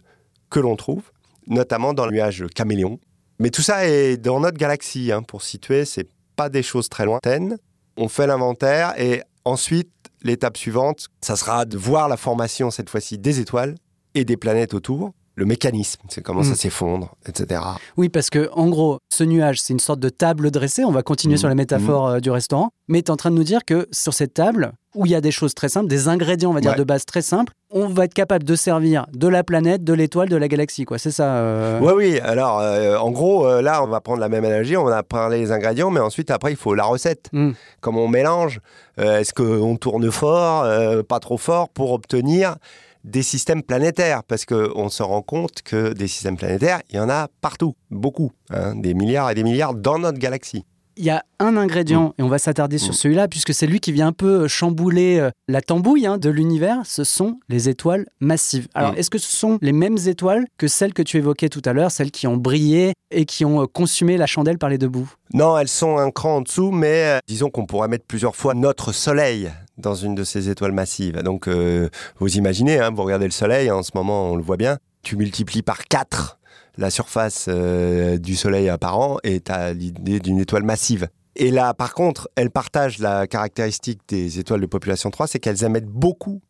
que 0.49 0.59
l'on 0.59 0.75
trouve, 0.75 1.03
notamment 1.47 1.93
dans 1.93 2.05
le 2.07 2.11
nuage 2.13 2.43
caméléon. 2.55 2.99
Mais 3.39 3.49
tout 3.49 3.61
ça 3.61 3.85
est 3.87 4.17
dans 4.17 4.39
notre 4.39 4.57
galaxie, 4.57 5.11
hein, 5.11 5.23
pour 5.23 5.41
situer, 5.41 5.85
c'est 5.85 6.07
pas 6.35 6.49
des 6.49 6.63
choses 6.63 6.89
très 6.89 7.05
lointaines. 7.05 7.57
On 7.97 8.07
fait 8.09 8.27
l'inventaire 8.27 8.93
et 8.99 9.21
ensuite, 9.45 9.89
l'étape 10.23 10.57
suivante, 10.57 11.07
ça 11.21 11.35
sera 11.35 11.65
de 11.65 11.77
voir 11.77 12.07
la 12.09 12.17
formation, 12.17 12.71
cette 12.71 12.89
fois-ci, 12.89 13.17
des 13.17 13.39
étoiles 13.39 13.75
et 14.15 14.25
des 14.25 14.37
planètes 14.37 14.73
autour. 14.73 15.11
Le 15.35 15.45
mécanisme, 15.45 16.01
c'est 16.09 16.21
comment 16.21 16.43
ça 16.43 16.51
Mm. 16.51 16.55
s'effondre, 16.55 17.15
etc. 17.25 17.61
Oui, 17.95 18.09
parce 18.09 18.29
que 18.29 18.49
en 18.51 18.67
gros, 18.67 18.97
ce 19.09 19.23
nuage, 19.23 19.61
c'est 19.61 19.71
une 19.71 19.79
sorte 19.79 20.01
de 20.01 20.09
table 20.09 20.51
dressée. 20.51 20.83
On 20.83 20.91
va 20.91 21.01
continuer 21.01 21.35
Mhm. 21.35 21.39
sur 21.39 21.47
la 21.47 21.55
métaphore 21.55 22.07
euh, 22.07 22.19
du 22.19 22.29
restaurant. 22.29 22.71
Mais 22.89 23.01
tu 23.01 23.07
es 23.07 23.11
en 23.11 23.15
train 23.15 23.31
de 23.31 23.35
nous 23.37 23.45
dire 23.45 23.63
que 23.65 23.87
sur 23.93 24.13
cette 24.13 24.33
table, 24.33 24.73
où 24.95 25.05
il 25.05 25.13
y 25.13 25.15
a 25.15 25.21
des 25.21 25.31
choses 25.31 25.53
très 25.55 25.69
simples, 25.69 25.87
des 25.87 26.09
ingrédients, 26.09 26.49
on 26.49 26.53
va 26.53 26.59
dire, 26.59 26.71
Ouais. 26.71 26.77
de 26.77 26.83
base 26.83 27.05
très 27.05 27.21
simples, 27.21 27.53
on 27.71 27.87
va 27.87 28.05
être 28.05 28.13
capable 28.13 28.43
de 28.43 28.55
servir 28.55 29.05
de 29.13 29.27
la 29.27 29.43
planète, 29.43 29.83
de 29.83 29.93
l'étoile, 29.93 30.29
de 30.29 30.35
la 30.35 30.47
galaxie. 30.47 30.85
quoi. 30.85 30.97
C'est 30.97 31.11
ça 31.11 31.35
euh, 31.37 31.79
Oui, 31.81 31.93
oui. 31.95 32.19
Alors, 32.21 32.59
euh, 32.59 32.97
en 32.97 33.11
gros, 33.11 33.45
euh, 33.45 33.61
là, 33.61 33.83
on 33.83 33.87
va 33.87 34.01
prendre 34.01 34.19
la 34.19 34.29
même 34.29 34.45
analogie. 34.45 34.75
On 34.77 34.87
a 34.87 35.03
parlé 35.03 35.39
les 35.39 35.51
ingrédients, 35.51 35.91
mais 35.91 35.99
ensuite, 35.99 36.31
après, 36.31 36.51
il 36.51 36.57
faut 36.57 36.73
la 36.73 36.85
recette. 36.85 37.29
Mm. 37.31 37.51
Comment 37.79 38.03
on 38.03 38.07
mélange 38.07 38.59
Est-ce 38.97 39.33
qu'on 39.33 39.75
tourne 39.77 40.11
fort, 40.11 40.65
pas 41.03 41.19
trop 41.19 41.37
fort, 41.37 41.69
pour 41.69 41.91
obtenir 41.91 42.55
des 43.03 43.23
systèmes 43.23 43.63
planétaires? 43.63 44.23
Parce 44.23 44.45
qu'on 44.45 44.89
se 44.89 45.03
rend 45.03 45.21
compte 45.21 45.61
que 45.63 45.93
des 45.93 46.07
systèmes 46.07 46.37
planétaires, 46.37 46.81
il 46.89 46.97
y 46.97 46.99
en 46.99 47.09
a 47.09 47.27
partout, 47.41 47.75
beaucoup, 47.91 48.31
hein, 48.49 48.75
des 48.75 48.93
milliards 48.93 49.29
et 49.29 49.35
des 49.35 49.43
milliards 49.43 49.75
dans 49.75 49.99
notre 49.99 50.17
galaxie. 50.17 50.65
Il 50.99 51.05
y 51.05 51.09
a 51.11 51.23
un 51.39 51.55
ingrédient, 51.55 52.13
et 52.17 52.23
on 52.23 52.27
va 52.27 52.39
s'attarder 52.39 52.77
sur 52.77 52.91
Mm. 52.91 52.97
celui-là, 52.97 53.27
puisque 53.29 53.53
c'est 53.53 53.67
lui 53.67 53.79
qui 53.79 53.93
vient 53.93 54.07
un 54.07 54.11
peu 54.11 54.49
chambouler 54.49 55.17
euh, 55.17 55.31
la 55.47 55.61
tambouille 55.61 56.05
hein, 56.05 56.17
de 56.17 56.29
l'univers, 56.29 56.81
ce 56.83 57.05
sont 57.05 57.39
les 57.47 57.69
étoiles 57.69 58.05
massives. 58.19 58.67
Alors, 58.73 58.91
Mm. 58.91 58.97
est-ce 58.97 59.09
que 59.09 59.17
ce 59.17 59.33
sont 59.33 59.57
les 59.61 59.71
mêmes 59.71 59.97
étoiles 60.07 60.45
que 60.57 60.67
celles 60.67 60.93
que 60.93 61.01
tu 61.01 61.15
évoquais 61.15 61.47
tout 61.47 61.61
à 61.63 61.71
l'heure, 61.71 61.89
celles 61.91 62.11
qui 62.11 62.27
ont 62.27 62.35
brillé 62.35 62.91
et 63.11 63.23
qui 63.25 63.45
ont 63.45 63.61
euh, 63.63 63.65
consumé 63.65 64.17
la 64.17 64.25
chandelle 64.27 64.57
par 64.57 64.69
les 64.69 64.77
deux 64.77 64.89
bouts? 64.89 65.09
Non, 65.33 65.57
elles 65.57 65.69
sont 65.69 65.97
un 65.97 66.11
cran 66.11 66.35
en 66.37 66.41
dessous, 66.41 66.71
mais 66.71 67.03
euh, 67.05 67.19
disons 67.29 67.49
qu'on 67.49 67.65
pourrait 67.65 67.87
mettre 67.87 68.05
plusieurs 68.05 68.35
fois 68.35 68.53
notre 68.53 68.91
Soleil 68.91 69.49
dans 69.77 69.95
une 69.95 70.15
de 70.15 70.25
ces 70.25 70.49
étoiles 70.49 70.73
massives. 70.73 71.15
Donc, 71.23 71.47
euh, 71.47 71.87
vous 72.19 72.35
imaginez, 72.35 72.77
hein, 72.79 72.91
vous 72.93 73.03
regardez 73.03 73.23
le 73.25 73.31
Soleil, 73.31 73.71
en 73.71 73.83
ce 73.83 73.91
moment, 73.95 74.25
on 74.31 74.35
le 74.35 74.43
voit 74.43 74.57
bien, 74.57 74.77
tu 75.01 75.15
multiplies 75.15 75.61
par 75.61 75.85
4 75.85 76.38
la 76.77 76.89
surface 76.89 77.45
euh, 77.49 78.17
du 78.17 78.35
Soleil 78.35 78.69
apparent 78.69 79.17
et 79.23 79.41
tu 79.41 79.51
as 79.51 79.73
l'idée 79.73 80.19
d'une 80.19 80.39
étoile 80.39 80.63
massive. 80.63 81.09
Et 81.35 81.51
là, 81.51 81.73
par 81.73 81.93
contre, 81.93 82.29
elles 82.35 82.51
partagent 82.51 82.99
la 82.99 83.27
caractéristique 83.27 84.01
des 84.07 84.39
étoiles 84.39 84.61
de 84.61 84.65
population 84.65 85.09
3, 85.09 85.27
c'est 85.27 85.39
qu'elles 85.39 85.63
émettent 85.63 85.87
beaucoup 85.87 86.41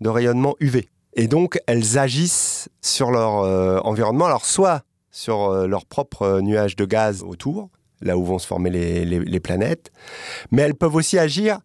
de 0.00 0.08
rayonnement 0.08 0.54
UV. 0.60 0.88
Et 1.14 1.28
donc, 1.28 1.58
elles 1.66 1.98
agissent 1.98 2.68
sur 2.82 3.10
leur 3.10 3.40
euh, 3.40 3.78
environnement, 3.80 4.26
alors 4.26 4.44
soit 4.44 4.82
sur 5.10 5.46
euh, 5.46 5.66
leur 5.66 5.86
propre 5.86 6.22
euh, 6.22 6.40
nuage 6.42 6.76
de 6.76 6.84
gaz 6.84 7.22
autour, 7.22 7.70
là 8.02 8.18
où 8.18 8.24
vont 8.24 8.38
se 8.38 8.46
former 8.46 8.70
les 8.70 9.40
planètes, 9.40 9.90
mais 10.50 10.62
elles 10.62 10.74
peuvent 10.74 10.94
aussi 10.94 11.18
agir 11.18 11.58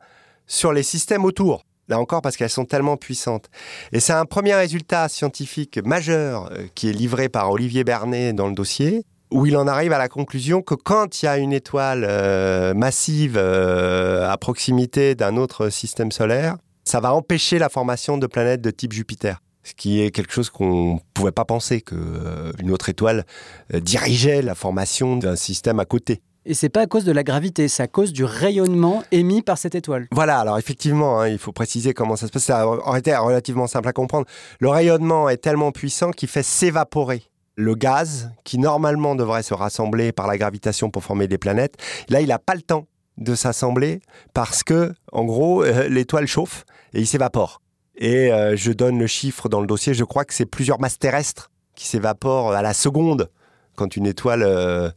sur 0.47 0.71
les 0.71 0.83
systèmes 0.83 1.25
autour. 1.25 1.65
Là 1.91 1.99
encore, 1.99 2.21
parce 2.21 2.37
qu'elles 2.37 2.49
sont 2.49 2.63
tellement 2.63 2.95
puissantes. 2.95 3.49
Et 3.91 3.99
c'est 3.99 4.13
un 4.13 4.23
premier 4.23 4.55
résultat 4.55 5.09
scientifique 5.09 5.77
majeur 5.83 6.49
euh, 6.53 6.63
qui 6.73 6.87
est 6.87 6.93
livré 6.93 7.27
par 7.27 7.51
Olivier 7.51 7.83
Bernet 7.83 8.31
dans 8.31 8.47
le 8.47 8.53
dossier, 8.53 9.03
où 9.29 9.45
il 9.45 9.57
en 9.57 9.67
arrive 9.67 9.91
à 9.91 9.97
la 9.97 10.07
conclusion 10.07 10.61
que 10.61 10.73
quand 10.73 11.21
il 11.21 11.25
y 11.25 11.27
a 11.27 11.37
une 11.37 11.51
étoile 11.51 12.05
euh, 12.07 12.73
massive 12.73 13.35
euh, 13.35 14.31
à 14.31 14.37
proximité 14.37 15.15
d'un 15.15 15.35
autre 15.35 15.67
système 15.67 16.13
solaire, 16.13 16.55
ça 16.85 17.01
va 17.01 17.13
empêcher 17.13 17.59
la 17.59 17.67
formation 17.67 18.17
de 18.17 18.25
planètes 18.25 18.61
de 18.61 18.71
type 18.71 18.93
Jupiter. 18.93 19.41
Ce 19.63 19.73
qui 19.73 20.01
est 20.01 20.11
quelque 20.11 20.31
chose 20.31 20.49
qu'on 20.49 20.93
ne 20.93 20.99
pouvait 21.13 21.33
pas 21.33 21.43
penser, 21.43 21.81
qu'une 21.81 22.71
autre 22.71 22.87
étoile 22.87 23.25
dirigeait 23.73 24.41
la 24.41 24.55
formation 24.55 25.17
d'un 25.17 25.35
système 25.35 25.81
à 25.81 25.85
côté. 25.85 26.21
Et 26.43 26.55
c'est 26.55 26.69
pas 26.69 26.81
à 26.81 26.87
cause 26.87 27.05
de 27.05 27.11
la 27.11 27.23
gravité, 27.23 27.67
c'est 27.67 27.83
à 27.83 27.87
cause 27.87 28.13
du 28.13 28.23
rayonnement 28.23 29.03
émis 29.11 29.43
par 29.43 29.59
cette 29.59 29.75
étoile. 29.75 30.07
Voilà, 30.11 30.39
alors 30.39 30.57
effectivement, 30.57 31.19
hein, 31.19 31.27
il 31.27 31.37
faut 31.37 31.51
préciser 31.51 31.93
comment 31.93 32.15
ça 32.15 32.25
se 32.25 32.31
passe. 32.31 32.45
Ça 32.45 32.67
aurait 32.67 32.99
été 32.99 33.15
relativement 33.15 33.67
simple 33.67 33.87
à 33.87 33.93
comprendre. 33.93 34.25
Le 34.59 34.69
rayonnement 34.69 35.29
est 35.29 35.37
tellement 35.37 35.71
puissant 35.71 36.09
qu'il 36.09 36.29
fait 36.29 36.41
s'évaporer 36.41 37.23
le 37.55 37.75
gaz 37.75 38.31
qui 38.43 38.57
normalement 38.57 39.13
devrait 39.13 39.43
se 39.43 39.53
rassembler 39.53 40.11
par 40.11 40.25
la 40.25 40.37
gravitation 40.37 40.89
pour 40.89 41.03
former 41.03 41.27
des 41.27 41.37
planètes. 41.37 41.75
Là, 42.09 42.21
il 42.21 42.29
n'a 42.29 42.39
pas 42.39 42.55
le 42.55 42.61
temps 42.63 42.87
de 43.17 43.35
s'assembler 43.35 44.01
parce 44.33 44.63
que, 44.63 44.93
en 45.11 45.25
gros, 45.25 45.63
euh, 45.63 45.87
l'étoile 45.89 46.25
chauffe 46.25 46.65
et 46.93 47.01
il 47.01 47.07
s'évapore. 47.07 47.61
Et 47.95 48.31
euh, 48.31 48.55
je 48.55 48.71
donne 48.71 48.97
le 48.97 49.05
chiffre 49.05 49.47
dans 49.47 49.61
le 49.61 49.67
dossier, 49.67 49.93
je 49.93 50.03
crois 50.03 50.25
que 50.25 50.33
c'est 50.33 50.47
plusieurs 50.47 50.79
masses 50.79 50.97
terrestres 50.97 51.51
qui 51.75 51.85
s'évaporent 51.85 52.53
à 52.53 52.63
la 52.63 52.73
seconde 52.73 53.29
quand 53.75 53.95
une 53.95 54.07
étoile 54.07 54.43
euh, 54.43 54.89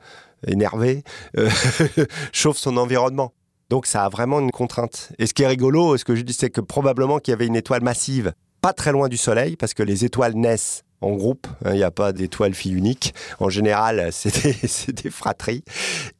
énervée 0.46 1.02
euh, 1.38 1.48
chauffe 2.32 2.58
son 2.58 2.76
environnement. 2.76 3.32
Donc 3.70 3.86
ça 3.86 4.04
a 4.04 4.08
vraiment 4.08 4.40
une 4.40 4.50
contrainte. 4.50 5.12
Et 5.18 5.26
ce 5.26 5.34
qui 5.34 5.42
est 5.42 5.46
rigolo, 5.46 5.96
ce 5.96 6.04
que 6.04 6.14
je 6.14 6.22
dis, 6.22 6.32
c'est 6.32 6.50
que 6.50 6.60
probablement 6.60 7.18
qu'il 7.18 7.32
y 7.32 7.34
avait 7.34 7.46
une 7.46 7.56
étoile 7.56 7.82
massive 7.82 8.32
pas 8.64 8.72
très 8.72 8.92
loin 8.92 9.10
du 9.10 9.18
Soleil, 9.18 9.56
parce 9.56 9.74
que 9.74 9.82
les 9.82 10.06
étoiles 10.06 10.32
naissent 10.36 10.84
en 11.02 11.10
groupe, 11.10 11.46
hein, 11.66 11.72
il 11.72 11.76
n'y 11.76 11.82
a 11.82 11.90
pas 11.90 12.14
d'étoile 12.14 12.54
fille 12.54 12.72
unique. 12.72 13.12
En 13.38 13.50
général, 13.50 14.08
c'est 14.10 14.42
des, 14.42 14.92
des 15.02 15.10
fratries. 15.10 15.62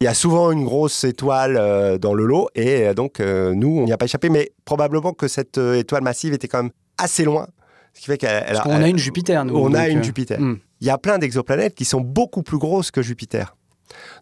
Il 0.00 0.04
y 0.04 0.06
a 0.08 0.12
souvent 0.12 0.52
une 0.52 0.66
grosse 0.66 1.04
étoile 1.04 1.56
euh, 1.56 1.96
dans 1.96 2.12
le 2.12 2.26
lot, 2.26 2.50
et 2.54 2.88
euh, 2.88 2.92
donc 2.92 3.18
euh, 3.18 3.54
nous, 3.54 3.78
on 3.78 3.86
n'y 3.86 3.92
a 3.92 3.96
pas 3.96 4.04
échappé, 4.04 4.28
mais 4.28 4.52
probablement 4.66 5.14
que 5.14 5.26
cette 5.26 5.56
étoile 5.56 6.02
massive 6.02 6.34
était 6.34 6.46
quand 6.46 6.62
même 6.62 6.72
assez 6.98 7.24
loin. 7.24 7.46
Ce 7.94 8.00
qui 8.00 8.06
fait 8.06 8.18
qu'elle 8.18 8.60
qu'on 8.62 8.72
a 8.72 8.88
une 8.88 8.98
Jupiter, 8.98 9.42
nous. 9.46 9.56
on 9.56 9.72
a 9.72 9.88
une 9.88 10.04
Jupiter. 10.04 10.38
hmm. 10.38 10.58
Il 10.82 10.86
y 10.86 10.90
a 10.90 10.98
plein 10.98 11.16
d'exoplanètes 11.16 11.74
qui 11.74 11.86
sont 11.86 12.02
beaucoup 12.02 12.42
plus 12.42 12.58
grosses 12.58 12.90
que 12.90 13.00
Jupiter. 13.00 13.56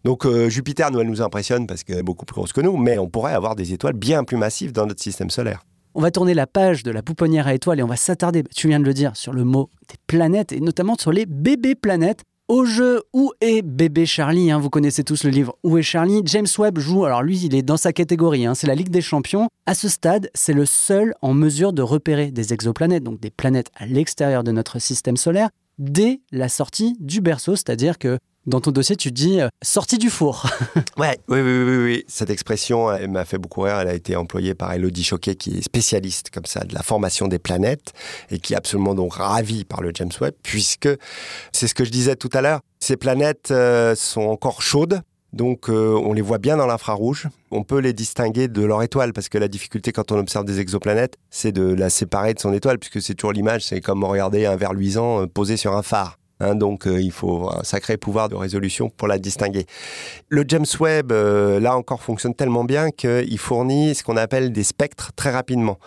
Donc 0.04 0.26
euh, 0.26 0.48
Jupiter, 0.48 0.90
nous, 0.90 1.00
elle 1.00 1.08
nous 1.08 1.22
impressionne 1.22 1.66
parce 1.66 1.84
qu'elle 1.84 1.98
est 1.98 2.02
beaucoup 2.02 2.26
plus 2.26 2.34
grosse 2.34 2.52
que 2.52 2.60
nous, 2.60 2.76
mais 2.76 2.98
on 2.98 3.08
pourrait 3.08 3.34
avoir 3.34 3.56
des 3.56 3.72
étoiles 3.72 3.94
bien 3.94 4.24
plus 4.24 4.36
massives 4.36 4.72
dans 4.72 4.86
notre 4.86 5.02
système 5.02 5.30
solaire. 5.30 5.62
On 5.94 6.00
va 6.00 6.10
tourner 6.10 6.32
la 6.32 6.46
page 6.46 6.82
de 6.82 6.90
la 6.90 7.02
pouponnière 7.02 7.46
à 7.46 7.54
étoiles 7.54 7.80
et 7.80 7.82
on 7.82 7.88
va 7.88 7.96
s'attarder, 7.96 8.42
tu 8.54 8.68
viens 8.68 8.80
de 8.80 8.84
le 8.84 8.94
dire, 8.94 9.14
sur 9.14 9.32
le 9.32 9.44
mot 9.44 9.68
des 9.88 9.96
planètes 10.06 10.52
et 10.52 10.60
notamment 10.60 10.96
sur 10.98 11.12
les 11.12 11.26
bébés 11.26 11.74
planètes. 11.74 12.22
Au 12.48 12.64
jeu 12.64 13.02
Où 13.12 13.32
est 13.40 13.62
bébé 13.62 14.04
Charlie 14.04 14.50
hein, 14.50 14.58
Vous 14.58 14.68
connaissez 14.68 15.04
tous 15.04 15.24
le 15.24 15.30
livre 15.30 15.56
Où 15.62 15.78
est 15.78 15.82
Charlie? 15.82 16.22
James 16.24 16.46
Webb 16.58 16.78
joue, 16.78 17.04
alors 17.04 17.22
lui 17.22 17.38
il 17.38 17.54
est 17.54 17.62
dans 17.62 17.76
sa 17.76 17.92
catégorie, 17.92 18.46
hein, 18.46 18.54
c'est 18.54 18.66
la 18.66 18.74
Ligue 18.74 18.90
des 18.90 19.00
Champions. 19.00 19.48
À 19.66 19.74
ce 19.74 19.88
stade, 19.88 20.28
c'est 20.34 20.52
le 20.52 20.66
seul 20.66 21.14
en 21.22 21.34
mesure 21.34 21.72
de 21.72 21.82
repérer 21.82 22.30
des 22.30 22.52
exoplanètes, 22.52 23.04
donc 23.04 23.20
des 23.20 23.30
planètes 23.30 23.70
à 23.76 23.86
l'extérieur 23.86 24.44
de 24.44 24.52
notre 24.52 24.78
système 24.78 25.16
solaire, 25.16 25.50
dès 25.78 26.20
la 26.30 26.48
sortie 26.48 26.96
du 27.00 27.20
berceau, 27.20 27.54
c'est-à-dire 27.54 27.98
que 27.98 28.18
dans 28.46 28.60
ton 28.60 28.70
dossier 28.70 28.96
tu 28.96 29.10
dis 29.12 29.40
euh, 29.40 29.48
sortie 29.62 29.98
du 29.98 30.10
four. 30.10 30.46
Ouais, 30.98 31.18
oui, 31.28 31.40
oui, 31.40 31.64
oui, 31.64 31.76
oui. 31.84 32.04
Cette 32.06 32.30
expression 32.30 32.88
m'a 33.08 33.24
fait 33.24 33.38
beaucoup 33.38 33.62
rire. 33.62 33.78
Elle 33.80 33.88
a 33.88 33.94
été 33.94 34.14
employée 34.14 34.54
par 34.54 34.72
Elodie 34.72 35.04
Choquet, 35.04 35.34
qui 35.36 35.58
est 35.58 35.62
spécialiste 35.62 36.30
comme 36.30 36.44
ça 36.44 36.64
de 36.64 36.74
la 36.74 36.82
formation 36.82 37.28
des 37.28 37.38
planètes 37.38 37.92
et 38.30 38.38
qui 38.38 38.52
est 38.52 38.56
absolument 38.56 38.94
donc 38.94 39.14
ravie 39.14 39.64
par 39.64 39.80
le 39.80 39.90
James 39.94 40.10
Webb, 40.20 40.34
puisque 40.42 40.88
c'est 41.52 41.66
ce 41.66 41.74
que 41.74 41.84
je 41.84 41.90
disais 41.90 42.14
tout 42.14 42.30
à 42.34 42.42
l'heure. 42.42 42.60
Ces 42.80 42.96
planètes 42.96 43.50
euh, 43.50 43.94
sont 43.94 44.22
encore 44.22 44.60
chaudes. 44.60 45.00
Donc 45.32 45.70
euh, 45.70 45.98
on 46.04 46.12
les 46.12 46.20
voit 46.20 46.38
bien 46.38 46.56
dans 46.56 46.66
l'infrarouge. 46.66 47.28
On 47.50 47.62
peut 47.62 47.78
les 47.78 47.94
distinguer 47.94 48.48
de 48.48 48.62
leur 48.62 48.82
étoile 48.82 49.12
parce 49.12 49.28
que 49.28 49.38
la 49.38 49.48
difficulté 49.48 49.92
quand 49.92 50.12
on 50.12 50.18
observe 50.18 50.44
des 50.44 50.60
exoplanètes, 50.60 51.16
c'est 51.30 51.52
de 51.52 51.62
la 51.62 51.88
séparer 51.88 52.34
de 52.34 52.38
son 52.38 52.52
étoile 52.52 52.78
puisque 52.78 53.00
c'est 53.00 53.14
toujours 53.14 53.32
l'image, 53.32 53.64
c'est 53.64 53.80
comme 53.80 54.04
regarder 54.04 54.44
un 54.44 54.56
verre 54.56 54.74
luisant 54.74 55.22
euh, 55.22 55.26
posé 55.26 55.56
sur 55.56 55.74
un 55.74 55.82
phare. 55.82 56.18
Hein, 56.42 56.56
donc 56.56 56.88
euh, 56.88 57.00
il 57.00 57.12
faut 57.12 57.48
un 57.50 57.62
sacré 57.62 57.96
pouvoir 57.96 58.28
de 58.28 58.34
résolution 58.34 58.90
pour 58.90 59.06
la 59.06 59.18
distinguer. 59.18 59.64
Le 60.28 60.44
James 60.48 60.66
Webb, 60.80 61.12
euh, 61.12 61.60
là 61.60 61.76
encore, 61.76 62.02
fonctionne 62.02 62.34
tellement 62.34 62.64
bien 62.64 62.90
qu'il 62.90 63.38
fournit 63.38 63.94
ce 63.94 64.02
qu'on 64.02 64.16
appelle 64.16 64.50
des 64.50 64.64
spectres 64.64 65.12
très 65.14 65.30
rapidement. 65.30 65.78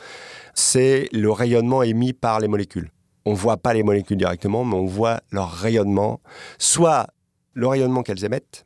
C'est 0.54 1.10
le 1.12 1.30
rayonnement 1.30 1.84
émis 1.84 2.14
par 2.14 2.40
les 2.40 2.48
molécules. 2.48 2.90
On 3.26 3.32
ne 3.32 3.36
voit 3.36 3.58
pas 3.58 3.74
les 3.74 3.84
molécules 3.84 4.18
directement, 4.18 4.64
mais 4.64 4.76
on 4.76 4.86
voit 4.86 5.20
leur 5.32 5.52
rayonnement, 5.52 6.22
soit 6.58 7.08
le 7.54 7.68
rayonnement 7.68 8.02
qu'elles 8.02 8.24
émettent, 8.24 8.66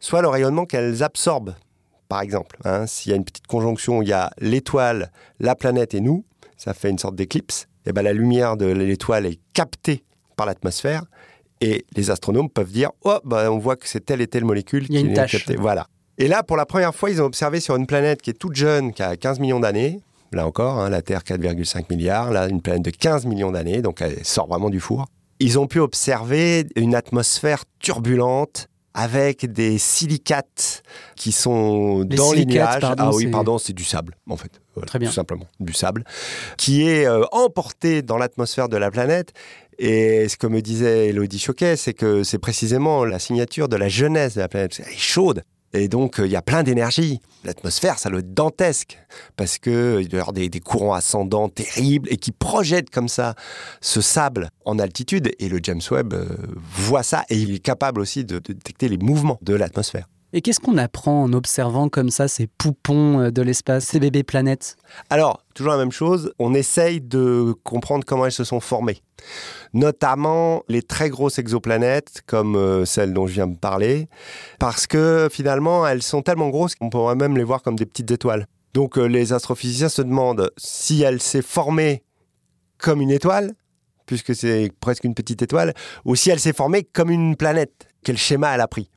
soit 0.00 0.22
le 0.22 0.28
rayonnement 0.28 0.66
qu'elles 0.66 1.04
absorbent. 1.04 1.54
Par 2.08 2.22
exemple, 2.22 2.56
hein, 2.64 2.88
s'il 2.88 3.10
y 3.10 3.12
a 3.12 3.16
une 3.16 3.24
petite 3.24 3.46
conjonction 3.46 3.98
où 3.98 4.02
il 4.02 4.08
y 4.08 4.12
a 4.12 4.30
l'étoile, 4.38 5.12
la 5.38 5.54
planète 5.54 5.94
et 5.94 6.00
nous, 6.00 6.24
ça 6.56 6.74
fait 6.74 6.90
une 6.90 6.98
sorte 6.98 7.14
d'éclipse, 7.14 7.68
et 7.86 7.92
ben 7.92 8.02
la 8.02 8.12
lumière 8.12 8.56
de 8.56 8.66
l'étoile 8.66 9.26
est 9.26 9.38
captée 9.52 10.02
par 10.40 10.46
l'atmosphère 10.46 11.04
et 11.60 11.84
les 11.94 12.10
astronomes 12.10 12.48
peuvent 12.48 12.72
dire 12.72 12.92
oh 13.04 13.18
bah, 13.24 13.52
on 13.52 13.58
voit 13.58 13.76
que 13.76 13.86
c'est 13.86 14.00
telle 14.00 14.22
et 14.22 14.26
telle 14.26 14.46
molécule 14.46 14.86
Il 14.88 14.94
y 14.94 14.96
a 14.96 15.00
qui 15.02 15.06
une 15.06 15.12
est 15.12 15.26
captée. 15.26 15.56
Voilà. 15.56 15.86
Et 16.16 16.28
là, 16.28 16.42
pour 16.42 16.56
la 16.56 16.64
première 16.64 16.94
fois, 16.94 17.10
ils 17.10 17.20
ont 17.20 17.26
observé 17.26 17.60
sur 17.60 17.76
une 17.76 17.86
planète 17.86 18.22
qui 18.22 18.30
est 18.30 18.38
toute 18.38 18.56
jeune, 18.56 18.94
qui 18.94 19.02
a 19.02 19.18
15 19.18 19.38
millions 19.38 19.60
d'années. 19.60 20.00
Là 20.32 20.46
encore, 20.46 20.78
hein, 20.78 20.88
la 20.88 21.02
Terre 21.02 21.24
4,5 21.24 21.84
milliards. 21.90 22.30
Là, 22.30 22.48
une 22.48 22.62
planète 22.62 22.86
de 22.86 22.90
15 22.90 23.26
millions 23.26 23.50
d'années, 23.50 23.82
donc 23.82 24.00
elle 24.00 24.24
sort 24.24 24.48
vraiment 24.48 24.70
du 24.70 24.80
four. 24.80 25.04
Ils 25.40 25.58
ont 25.58 25.66
pu 25.66 25.78
observer 25.78 26.66
une 26.74 26.94
atmosphère 26.94 27.64
turbulente 27.80 28.70
avec 28.94 29.50
des 29.52 29.78
silicates 29.78 30.82
qui 31.16 31.32
sont 31.32 32.00
Les 32.08 32.16
dans 32.16 32.32
les 32.32 32.44
nuages. 32.44 32.80
pardon, 32.80 33.04
ah 33.06 33.10
oui, 33.14 33.26
pardon, 33.28 33.58
c'est 33.58 33.72
du 33.72 33.84
sable, 33.84 34.16
en 34.28 34.36
fait. 34.36 34.60
Voilà, 34.74 34.86
Très 34.86 34.98
bien. 34.98 35.08
Tout 35.08 35.14
simplement, 35.14 35.46
du 35.60 35.72
sable, 35.72 36.04
qui 36.56 36.88
est 36.88 37.06
euh, 37.06 37.24
emporté 37.30 38.02
dans 38.02 38.16
l'atmosphère 38.16 38.68
de 38.68 38.76
la 38.76 38.90
planète. 38.90 39.32
Et 39.82 40.28
ce 40.28 40.36
que 40.36 40.46
me 40.46 40.60
disait 40.60 41.08
Elodie 41.08 41.38
Choquet, 41.38 41.74
c'est 41.74 41.94
que 41.94 42.22
c'est 42.22 42.38
précisément 42.38 43.06
la 43.06 43.18
signature 43.18 43.66
de 43.66 43.76
la 43.76 43.88
jeunesse 43.88 44.34
de 44.34 44.40
la 44.40 44.48
planète. 44.48 44.78
Elle 44.84 44.92
est 44.92 44.98
chaude. 44.98 45.42
Et 45.72 45.88
donc, 45.88 46.20
euh, 46.20 46.26
il 46.26 46.32
y 46.32 46.36
a 46.36 46.42
plein 46.42 46.62
d'énergie. 46.62 47.20
L'atmosphère, 47.44 47.98
ça 47.98 48.10
être 48.10 48.34
dantesque. 48.34 48.98
Parce 49.36 49.56
qu'il 49.56 49.72
doit 49.72 50.18
y 50.18 50.20
avoir 50.20 50.34
des, 50.34 50.50
des 50.50 50.60
courants 50.60 50.92
ascendants 50.92 51.48
terribles 51.48 52.12
et 52.12 52.18
qui 52.18 52.30
projettent 52.30 52.90
comme 52.90 53.08
ça 53.08 53.34
ce 53.80 54.02
sable 54.02 54.50
en 54.66 54.78
altitude. 54.78 55.30
Et 55.38 55.48
le 55.48 55.60
James 55.62 55.80
Webb 55.90 56.12
euh, 56.12 56.26
voit 56.74 57.02
ça 57.02 57.24
et 57.30 57.38
il 57.38 57.54
est 57.54 57.60
capable 57.60 58.02
aussi 58.02 58.26
de 58.26 58.38
détecter 58.38 58.86
les 58.86 58.98
mouvements 58.98 59.38
de 59.40 59.54
l'atmosphère. 59.54 60.06
Et 60.32 60.42
qu'est-ce 60.42 60.60
qu'on 60.60 60.78
apprend 60.78 61.24
en 61.24 61.32
observant 61.32 61.88
comme 61.88 62.10
ça 62.10 62.28
ces 62.28 62.46
poupons 62.46 63.18
euh, 63.18 63.30
de 63.30 63.42
l'espace, 63.42 63.84
ces 63.84 63.98
bébés 63.98 64.22
planètes? 64.22 64.76
Alors, 65.10 65.42
toujours 65.54 65.72
la 65.72 65.78
même 65.78 65.90
chose, 65.90 66.32
on 66.38 66.54
essaye 66.54 67.00
de 67.00 67.52
comprendre 67.64 68.04
comment 68.04 68.26
elles 68.26 68.32
se 68.32 68.44
sont 68.44 68.60
formées. 68.60 69.02
Notamment 69.74 70.62
les 70.68 70.82
très 70.82 71.10
grosses 71.10 71.40
exoplanètes, 71.40 72.22
comme 72.26 72.54
euh, 72.54 72.84
celle 72.84 73.12
dont 73.12 73.26
je 73.26 73.32
viens 73.32 73.48
de 73.48 73.56
parler, 73.56 74.08
parce 74.60 74.86
que 74.86 75.28
finalement, 75.32 75.84
elles 75.84 76.02
sont 76.02 76.22
tellement 76.22 76.50
grosses 76.50 76.76
qu'on 76.76 76.90
pourrait 76.90 77.16
même 77.16 77.36
les 77.36 77.44
voir 77.44 77.62
comme 77.62 77.76
des 77.76 77.86
petites 77.86 78.10
étoiles. 78.12 78.46
Donc, 78.72 78.98
euh, 78.98 79.06
les 79.06 79.32
astrophysiciens 79.32 79.88
se 79.88 80.02
demandent 80.02 80.52
si 80.56 81.02
elle 81.02 81.20
s'est 81.20 81.42
formée 81.42 82.04
comme 82.78 83.00
une 83.00 83.10
étoile, 83.10 83.54
puisque 84.06 84.34
c'est 84.34 84.70
presque 84.80 85.02
une 85.02 85.14
petite 85.14 85.42
étoile, 85.42 85.74
ou 86.04 86.14
si 86.14 86.30
elle 86.30 86.40
s'est 86.40 86.52
formée 86.52 86.84
comme 86.84 87.10
une 87.10 87.34
planète. 87.34 87.88
Quel 88.04 88.16
schéma 88.16 88.54
elle 88.54 88.60
a 88.60 88.68
pris? 88.68 88.88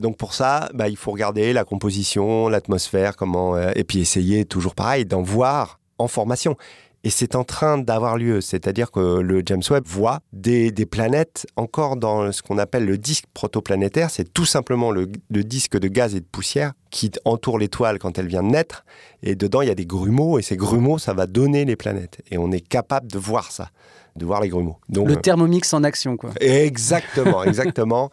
Donc 0.00 0.16
pour 0.16 0.34
ça, 0.34 0.68
bah, 0.74 0.88
il 0.88 0.96
faut 0.96 1.10
regarder 1.10 1.52
la 1.52 1.64
composition, 1.64 2.48
l'atmosphère, 2.48 3.16
comment, 3.16 3.56
euh, 3.56 3.72
et 3.74 3.84
puis 3.84 4.00
essayer 4.00 4.44
toujours 4.44 4.74
pareil 4.74 5.04
d'en 5.04 5.22
voir 5.22 5.80
en 5.98 6.08
formation. 6.08 6.56
Et 7.04 7.10
c'est 7.10 7.36
en 7.36 7.44
train 7.44 7.78
d'avoir 7.78 8.16
lieu, 8.16 8.40
c'est-à-dire 8.40 8.90
que 8.90 9.20
le 9.20 9.42
James 9.46 9.62
Webb 9.70 9.84
voit 9.86 10.18
des, 10.32 10.72
des 10.72 10.84
planètes 10.84 11.46
encore 11.54 11.96
dans 11.96 12.32
ce 12.32 12.42
qu'on 12.42 12.58
appelle 12.58 12.84
le 12.86 12.98
disque 12.98 13.24
protoplanétaire. 13.34 14.10
C'est 14.10 14.32
tout 14.32 14.44
simplement 14.44 14.90
le, 14.90 15.08
le 15.30 15.44
disque 15.44 15.78
de 15.78 15.86
gaz 15.86 16.16
et 16.16 16.20
de 16.20 16.26
poussière 16.26 16.72
qui 16.90 17.12
entoure 17.24 17.58
l'étoile 17.58 18.00
quand 18.00 18.18
elle 18.18 18.26
vient 18.26 18.42
de 18.42 18.48
naître. 18.48 18.84
Et 19.22 19.36
dedans, 19.36 19.62
il 19.62 19.68
y 19.68 19.70
a 19.70 19.76
des 19.76 19.86
grumeaux, 19.86 20.40
et 20.40 20.42
ces 20.42 20.56
grumeaux, 20.56 20.98
ça 20.98 21.14
va 21.14 21.26
donner 21.26 21.64
les 21.64 21.76
planètes. 21.76 22.20
Et 22.32 22.38
on 22.38 22.50
est 22.50 22.66
capable 22.66 23.10
de 23.10 23.18
voir 23.18 23.52
ça, 23.52 23.70
de 24.16 24.24
voir 24.24 24.40
les 24.40 24.48
grumeaux. 24.48 24.76
Donc, 24.88 25.08
Le 25.08 25.14
euh, 25.14 25.20
thermomix 25.20 25.72
en 25.72 25.84
action, 25.84 26.16
quoi. 26.16 26.30
Exactement, 26.40 27.44
exactement. 27.44 28.10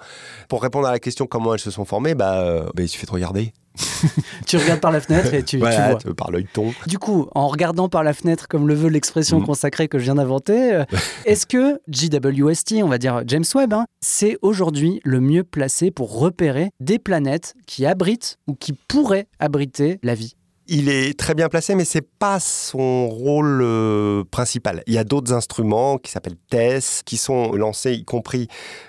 Pour 0.49 0.61
répondre 0.61 0.87
à 0.87 0.91
la 0.91 0.99
question 0.99 1.25
comment 1.27 1.53
elles 1.53 1.59
se 1.59 1.71
sont 1.71 1.85
formées, 1.85 2.15
bah, 2.15 2.39
euh, 2.41 2.65
bah, 2.75 2.83
il 2.83 2.87
suffit 2.89 3.05
de 3.05 3.11
regarder. 3.11 3.53
Tu 4.45 4.57
regardes 4.57 4.79
par 4.79 4.91
la 4.91 5.01
fenêtre 5.01 5.33
et 5.33 5.39
tu, 5.39 5.57
tu 5.57 5.57
Voilà, 5.57 5.89
vois. 5.91 5.99
tu- 5.99 6.13
par 6.13 6.31
l'œil 6.31 6.47
ton. 6.53 6.73
Du 6.87 6.97
coup, 6.99 7.27
en 7.35 7.47
regardant 7.47 7.89
par 7.89 8.03
la 8.03 8.13
fenêtre, 8.13 8.47
comme 8.47 8.67
le 8.67 8.73
veut 8.73 8.89
l'expression 8.89 9.39
Mhm. 9.39 9.45
consacrée 9.47 9.87
que 9.87 9.97
je 9.99 10.03
viens 10.05 10.15
d'inventer, 10.15 10.73
euh, 10.73 10.83
est-ce 11.25 11.45
que 11.45 11.79
JWST, 11.89 12.83
on 12.83 12.87
va 12.87 12.97
dire 12.97 13.23
James 13.27 13.43
Webb, 13.55 13.73
hein, 13.73 13.85
c'est 14.01 14.37
aujourd'hui 14.41 15.01
le 15.03 15.19
mieux 15.19 15.43
placé 15.43 15.91
pour 15.91 16.17
repérer 16.19 16.69
des 16.79 16.99
planètes 16.99 17.53
qui 17.65 17.85
abritent 17.85 18.37
ou 18.47 18.53
qui 18.55 18.73
pourraient 18.73 19.27
abriter 19.39 19.99
la 20.03 20.13
vie? 20.15 20.35
Il 20.67 20.89
est 20.89 21.17
très 21.17 21.35
bien 21.35 21.47
placé, 21.47 21.75
mais 21.75 21.85
c'est 21.85 22.07
pas 22.07 22.39
son 22.39 23.07
rôle 23.07 23.61
euh, 23.61 24.23
principal. 24.31 24.81
Il 24.87 24.93
y 24.93 24.97
a 24.97 25.03
d'autres 25.03 25.31
instruments 25.31 25.97
qui 25.99 26.11
s'appellent 26.11 26.39
TESS, 26.49 27.03
qui 27.05 27.17
sont 27.17 27.51
lancés, 27.53 27.93
y 27.93 28.03
compris 28.03 28.47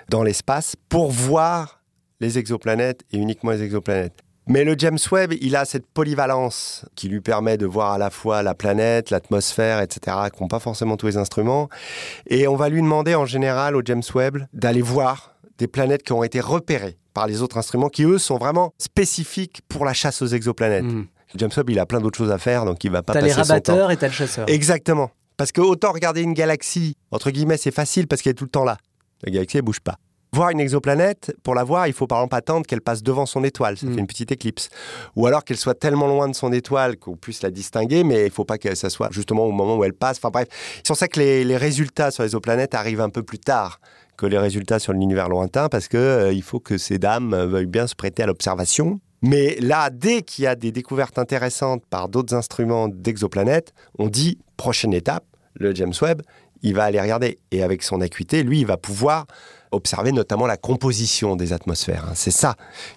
dans 0.09 0.23
l'espace, 0.23 0.75
pour 0.89 1.11
voir 1.11 1.83
les 2.19 2.39
exoplanètes 2.39 3.01
et 3.11 3.17
uniquement 3.17 3.51
les 3.51 3.61
exoplanètes. 3.61 4.23
Mais 4.47 4.63
le 4.63 4.75
James 4.77 4.97
Webb, 5.11 5.33
il 5.41 5.57
a 5.57 5.65
cette 5.65 5.85
polyvalence 5.85 6.85
qui 6.95 7.09
lui 7.09 7.19
permet 7.19 7.57
de 7.57 7.65
voir 7.65 7.91
à 7.91 7.97
la 7.97 8.09
fois 8.09 8.43
la 8.43 8.55
planète, 8.55 9.09
l'atmosphère, 9.09 9.81
etc., 9.81 10.17
qu'ont 10.35 10.47
pas 10.47 10.59
forcément 10.59 10.95
tous 10.95 11.07
les 11.07 11.17
instruments. 11.17 11.67
Et 12.27 12.47
on 12.47 12.55
va 12.55 12.69
lui 12.69 12.81
demander 12.81 13.13
en 13.13 13.25
général 13.25 13.75
au 13.75 13.81
James 13.83 14.03
Webb 14.15 14.47
d'aller 14.53 14.81
voir 14.81 15.35
des 15.57 15.67
planètes 15.67 16.03
qui 16.03 16.13
ont 16.13 16.23
été 16.23 16.39
repérées 16.39 16.97
par 17.13 17.27
les 17.27 17.41
autres 17.41 17.57
instruments, 17.57 17.89
qui 17.89 18.03
eux 18.03 18.19
sont 18.19 18.37
vraiment 18.37 18.73
spécifiques 18.77 19.61
pour 19.67 19.83
la 19.83 19.93
chasse 19.93 20.21
aux 20.21 20.27
exoplanètes. 20.27 20.85
Mhm. 20.85 21.07
James 21.35 21.51
Webb, 21.55 21.69
il 21.69 21.79
a 21.79 21.85
plein 21.85 21.99
d'autres 21.99 22.17
choses 22.17 22.31
à 22.31 22.37
faire, 22.37 22.65
donc 22.65 22.83
il 22.83 22.91
va 22.91 23.03
pas 23.03 23.13
T'as 23.13 23.19
passer 23.21 23.27
les 23.27 23.33
son 23.33 23.41
temps. 23.41 23.47
rabatteurs 23.73 23.91
et 23.91 23.97
t'as 23.97 24.07
le 24.07 24.13
chasseur. 24.13 24.45
Exactement. 24.49 25.11
Parce 25.35 25.51
que 25.51 25.61
autant 25.61 25.91
regarder 25.91 26.21
une 26.21 26.33
galaxie, 26.33 26.95
entre 27.11 27.29
guillemets, 27.31 27.57
c'est 27.57 27.71
facile 27.71 28.07
parce 28.07 28.21
qu'elle 28.21 28.31
est 28.31 28.35
tout 28.35 28.45
le 28.45 28.49
temps 28.49 28.63
là. 28.63 28.77
La 29.23 29.31
galaxie, 29.31 29.57
elle 29.57 29.63
bouge 29.63 29.79
pas. 29.81 29.95
Voir 30.33 30.49
une 30.49 30.59
exoplanète, 30.59 31.33
pour 31.43 31.55
la 31.55 31.63
voir, 31.63 31.87
il 31.87 31.93
faut 31.93 32.05
par 32.05 32.19
exemple 32.19 32.35
attendre 32.35 32.65
qu'elle 32.65 32.81
passe 32.81 33.01
devant 33.01 33.25
son 33.25 33.43
étoile, 33.43 33.77
ça 33.77 33.85
Mm. 33.87 33.93
fait 33.93 33.99
une 34.01 34.07
petite 34.07 34.31
éclipse. 34.31 34.69
Ou 35.15 35.25
alors 35.25 35.43
qu'elle 35.43 35.57
soit 35.57 35.73
tellement 35.73 36.07
loin 36.07 36.27
de 36.27 36.35
son 36.35 36.51
étoile 36.51 36.97
qu'on 36.97 37.15
puisse 37.15 37.41
la 37.43 37.49
distinguer, 37.49 38.03
mais 38.03 38.21
il 38.21 38.25
ne 38.25 38.29
faut 38.29 38.43
pas 38.43 38.57
que 38.57 38.75
ça 38.75 38.89
soit 38.89 39.07
justement 39.11 39.45
au 39.45 39.51
moment 39.51 39.77
où 39.77 39.83
elle 39.83 39.93
passe. 39.93 40.17
Enfin 40.17 40.29
bref, 40.29 40.47
c'est 40.77 40.87
pour 40.87 40.97
ça 40.97 41.07
que 41.07 41.19
les, 41.19 41.43
les 41.43 41.57
résultats 41.57 42.11
sur 42.11 42.23
les 42.23 42.27
exoplanètes 42.27 42.75
arrivent 42.75 43.01
un 43.01 43.09
peu 43.09 43.23
plus 43.23 43.39
tard 43.39 43.79
que 44.17 44.25
les 44.25 44.37
résultats 44.37 44.79
sur 44.79 44.93
l'univers 44.93 45.29
lointain, 45.29 45.69
parce 45.69 45.87
que 45.87 45.97
euh, 45.97 46.33
il 46.33 46.41
faut 46.43 46.59
que 46.59 46.77
ces 46.77 46.97
dames 46.99 47.35
veuillent 47.45 47.65
bien 47.67 47.85
se 47.87 47.95
prêter 47.95 48.23
à 48.23 48.25
l'observation. 48.25 48.99
Mais 49.21 49.57
là, 49.59 49.89
dès 49.89 50.21
qu'il 50.21 50.43
y 50.43 50.47
a 50.47 50.55
des 50.55 50.71
découvertes 50.71 51.17
intéressantes 51.17 51.83
par 51.89 52.07
d'autres 52.09 52.35
instruments 52.35 52.87
d'exoplanètes, 52.87 53.73
on 53.97 54.07
dit 54.07 54.37
prochaine 54.57 54.93
étape, 54.93 55.25
le 55.55 55.73
James 55.73 55.93
Webb, 56.01 56.21
il 56.61 56.73
va 56.75 56.83
aller 56.85 57.01
regarder. 57.01 57.39
Et 57.51 57.63
avec 57.63 57.83
son 57.83 58.01
acuité, 58.01 58.43
lui, 58.43 58.61
il 58.61 58.67
va 58.67 58.77
pouvoir 58.77 59.25
observer 59.71 60.11
notamment 60.11 60.47
la 60.47 60.57
composition 60.57 61.35
des 61.35 61.51
atmosphères. 61.51 62.05
hein. 62.09 62.13
C'est 62.15 62.31
ça 62.31 62.55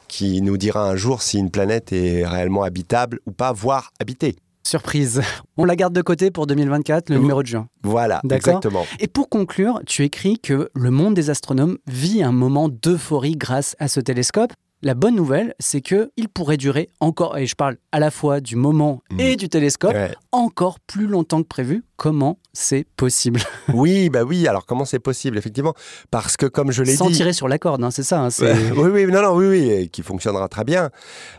qui 0.08 0.40
nous 0.42 0.56
dira 0.56 0.88
un 0.88 0.96
jour 0.96 1.22
si 1.22 1.38
une 1.38 1.50
planète 1.50 1.92
est 1.92 2.26
réellement 2.26 2.62
habitable 2.62 3.20
ou 3.26 3.32
pas, 3.32 3.52
voire 3.52 3.90
habitée. 4.00 4.36
Surprise. 4.62 5.22
On 5.56 5.64
la 5.64 5.74
garde 5.74 5.94
de 5.94 6.02
côté 6.02 6.30
pour 6.30 6.46
2024, 6.46 7.08
le 7.08 7.16
numéro 7.18 7.42
de 7.42 7.48
juin. 7.48 7.66
Voilà, 7.82 8.20
exactement. 8.30 8.84
Et 9.00 9.08
pour 9.08 9.28
conclure, 9.30 9.80
tu 9.86 10.04
écris 10.04 10.38
que 10.38 10.70
le 10.74 10.90
monde 10.90 11.14
des 11.14 11.30
astronomes 11.30 11.78
vit 11.86 12.22
un 12.22 12.30
moment 12.32 12.68
d'euphorie 12.68 13.36
grâce 13.36 13.74
à 13.78 13.88
ce 13.88 14.00
télescope. 14.00 14.52
La 14.82 14.94
bonne 14.94 15.14
nouvelle, 15.14 15.54
c'est 15.58 15.82
que 15.82 16.10
il 16.16 16.30
pourrait 16.30 16.56
durer 16.56 16.88
encore, 17.00 17.36
et 17.36 17.46
je 17.46 17.54
parle 17.54 17.76
à 17.92 17.98
la 18.00 18.10
fois 18.10 18.40
du 18.40 18.56
moment 18.56 19.02
Mm. 19.10 19.20
et 19.20 19.36
du 19.36 19.50
télescope, 19.50 19.92
Ouais. 19.92 20.12
encore 20.32 20.80
plus 20.80 21.06
longtemps 21.06 21.42
que 21.42 21.48
prévu. 21.48 21.84
Comment 21.96 22.38
c'est 22.54 22.86
possible? 22.96 23.40
Oui, 23.74 24.08
bah 24.08 24.22
oui. 24.24 24.48
Alors 24.48 24.64
comment 24.64 24.86
c'est 24.86 24.98
possible, 24.98 25.36
effectivement? 25.36 25.74
Parce 26.10 26.38
que 26.38 26.46
comme 26.46 26.72
je 26.72 26.82
l'ai 26.82 26.96
Sans 26.96 27.08
dit, 27.08 27.16
tirer 27.16 27.34
sur 27.34 27.46
la 27.46 27.58
corde, 27.58 27.84
hein, 27.84 27.90
c'est 27.90 28.02
ça. 28.02 28.22
hein, 28.22 28.28
oui, 28.40 28.88
oui, 28.90 29.06
non, 29.06 29.20
non, 29.20 29.34
oui, 29.34 29.46
oui, 29.48 29.88
qui 29.90 30.02
fonctionnera 30.02 30.48
très 30.48 30.64
bien. 30.64 30.88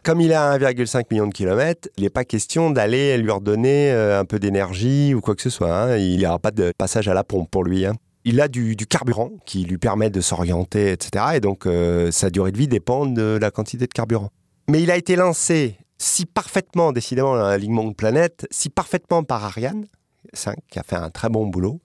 Comme 0.04 0.22
il 0.22 0.34
à 0.34 0.54
1,5 0.60 1.06
million 1.10 1.26
de 1.28 1.34
kilomètres, 1.34 1.90
il 1.98 2.04
n'est 2.04 2.12
pas 2.12 2.26
question 2.26 2.70
d'aller 2.70 3.18
lui 3.18 3.32
redonner 3.32 3.92
euh, 3.92 4.20
un 4.20 4.26
peu 4.26 4.38
d'énergie 4.38 5.16
ou 5.16 5.20
quoi 5.22 5.34
que 5.36 5.42
ce 5.42 5.50
soit. 5.50 5.76
hein. 5.76 5.98
Il 5.98 6.18
n'y 6.20 6.28
aura 6.28 6.38
pas 6.38 6.52
de 6.52 6.72
passage 6.78 7.08
à 7.08 7.16
la 7.16 7.24
pompe 7.24 7.50
pour 7.50 7.64
lui. 7.64 7.86
Il 8.24 8.40
a 8.40 8.48
du, 8.48 8.76
carburant 8.76 9.32
qui 9.46 9.64
lui 9.64 9.78
permet 9.78 10.10
de 10.10 10.22
s'orienter, 10.22 10.92
etc. 10.92 11.26
Et 11.36 11.40
donc, 11.40 11.66
euh, 11.66 12.12
sa 12.12 12.30
durée 12.30 12.52
de 12.52 12.58
vie 12.58 12.68
dépend 12.68 13.06
de 13.06 13.38
la 13.42 13.50
quantité 13.52 13.88
de 13.88 13.94
carburant. 13.94 14.30
Mais 14.70 14.82
il 14.84 14.92
a 14.92 14.98
été 14.98 15.16
lancé 15.16 15.78
si 15.98 16.26
parfaitement, 16.26 16.92
décidément, 16.92 17.36
un 17.36 17.50
alignement 17.50 17.84
de 17.84 17.94
planète, 17.94 18.48
si 18.52 18.70
parfaitement 18.70 19.24
par 19.24 19.44
Ariane 19.44 19.86
5, 20.34 20.58
qui 20.70 20.80
a 20.80 20.84
fait 20.84 20.96
un 20.96 21.10
très 21.10 21.30
bon 21.30 21.48
boulot, 21.48 21.82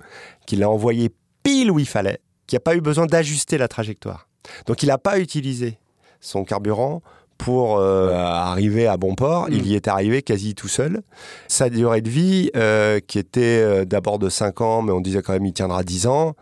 qu'il 0.46 0.60
l'a 0.60 0.70
envoyé 0.70 1.10
pile 1.42 1.70
où 1.70 1.78
il 1.78 1.86
fallait, 1.86 2.20
qu'il 2.46 2.56
n'y 2.56 2.58
a 2.58 2.64
pas 2.64 2.76
eu 2.76 2.80
besoin 2.80 3.06
d'ajuster 3.06 3.58
la 3.58 3.68
trajectoire. 3.68 4.28
Donc 4.66 4.82
il 4.82 4.86
n'a 4.86 4.98
pas 4.98 5.18
utilisé 5.18 5.78
son 6.20 6.44
carburant 6.44 7.02
pour 7.38 7.78
euh, 7.78 8.12
arriver 8.14 8.86
à 8.86 8.96
bon 8.96 9.14
port. 9.14 9.48
Mm. 9.48 9.52
Il 9.52 9.66
y 9.66 9.74
est 9.74 9.88
arrivé 9.88 10.22
quasi 10.22 10.54
tout 10.54 10.68
seul. 10.68 11.02
Sa 11.48 11.68
durée 11.70 12.00
de 12.00 12.10
vie, 12.10 12.50
euh, 12.56 13.00
qui 13.06 13.18
était 13.18 13.60
euh, 13.62 13.84
d'abord 13.84 14.18
de 14.18 14.28
5 14.28 14.60
ans, 14.60 14.82
mais 14.82 14.92
on 14.92 15.00
disait 15.00 15.22
quand 15.22 15.32
même 15.32 15.46
il 15.46 15.52
tiendra 15.52 15.82
10 15.82 16.06
ans, 16.06 16.34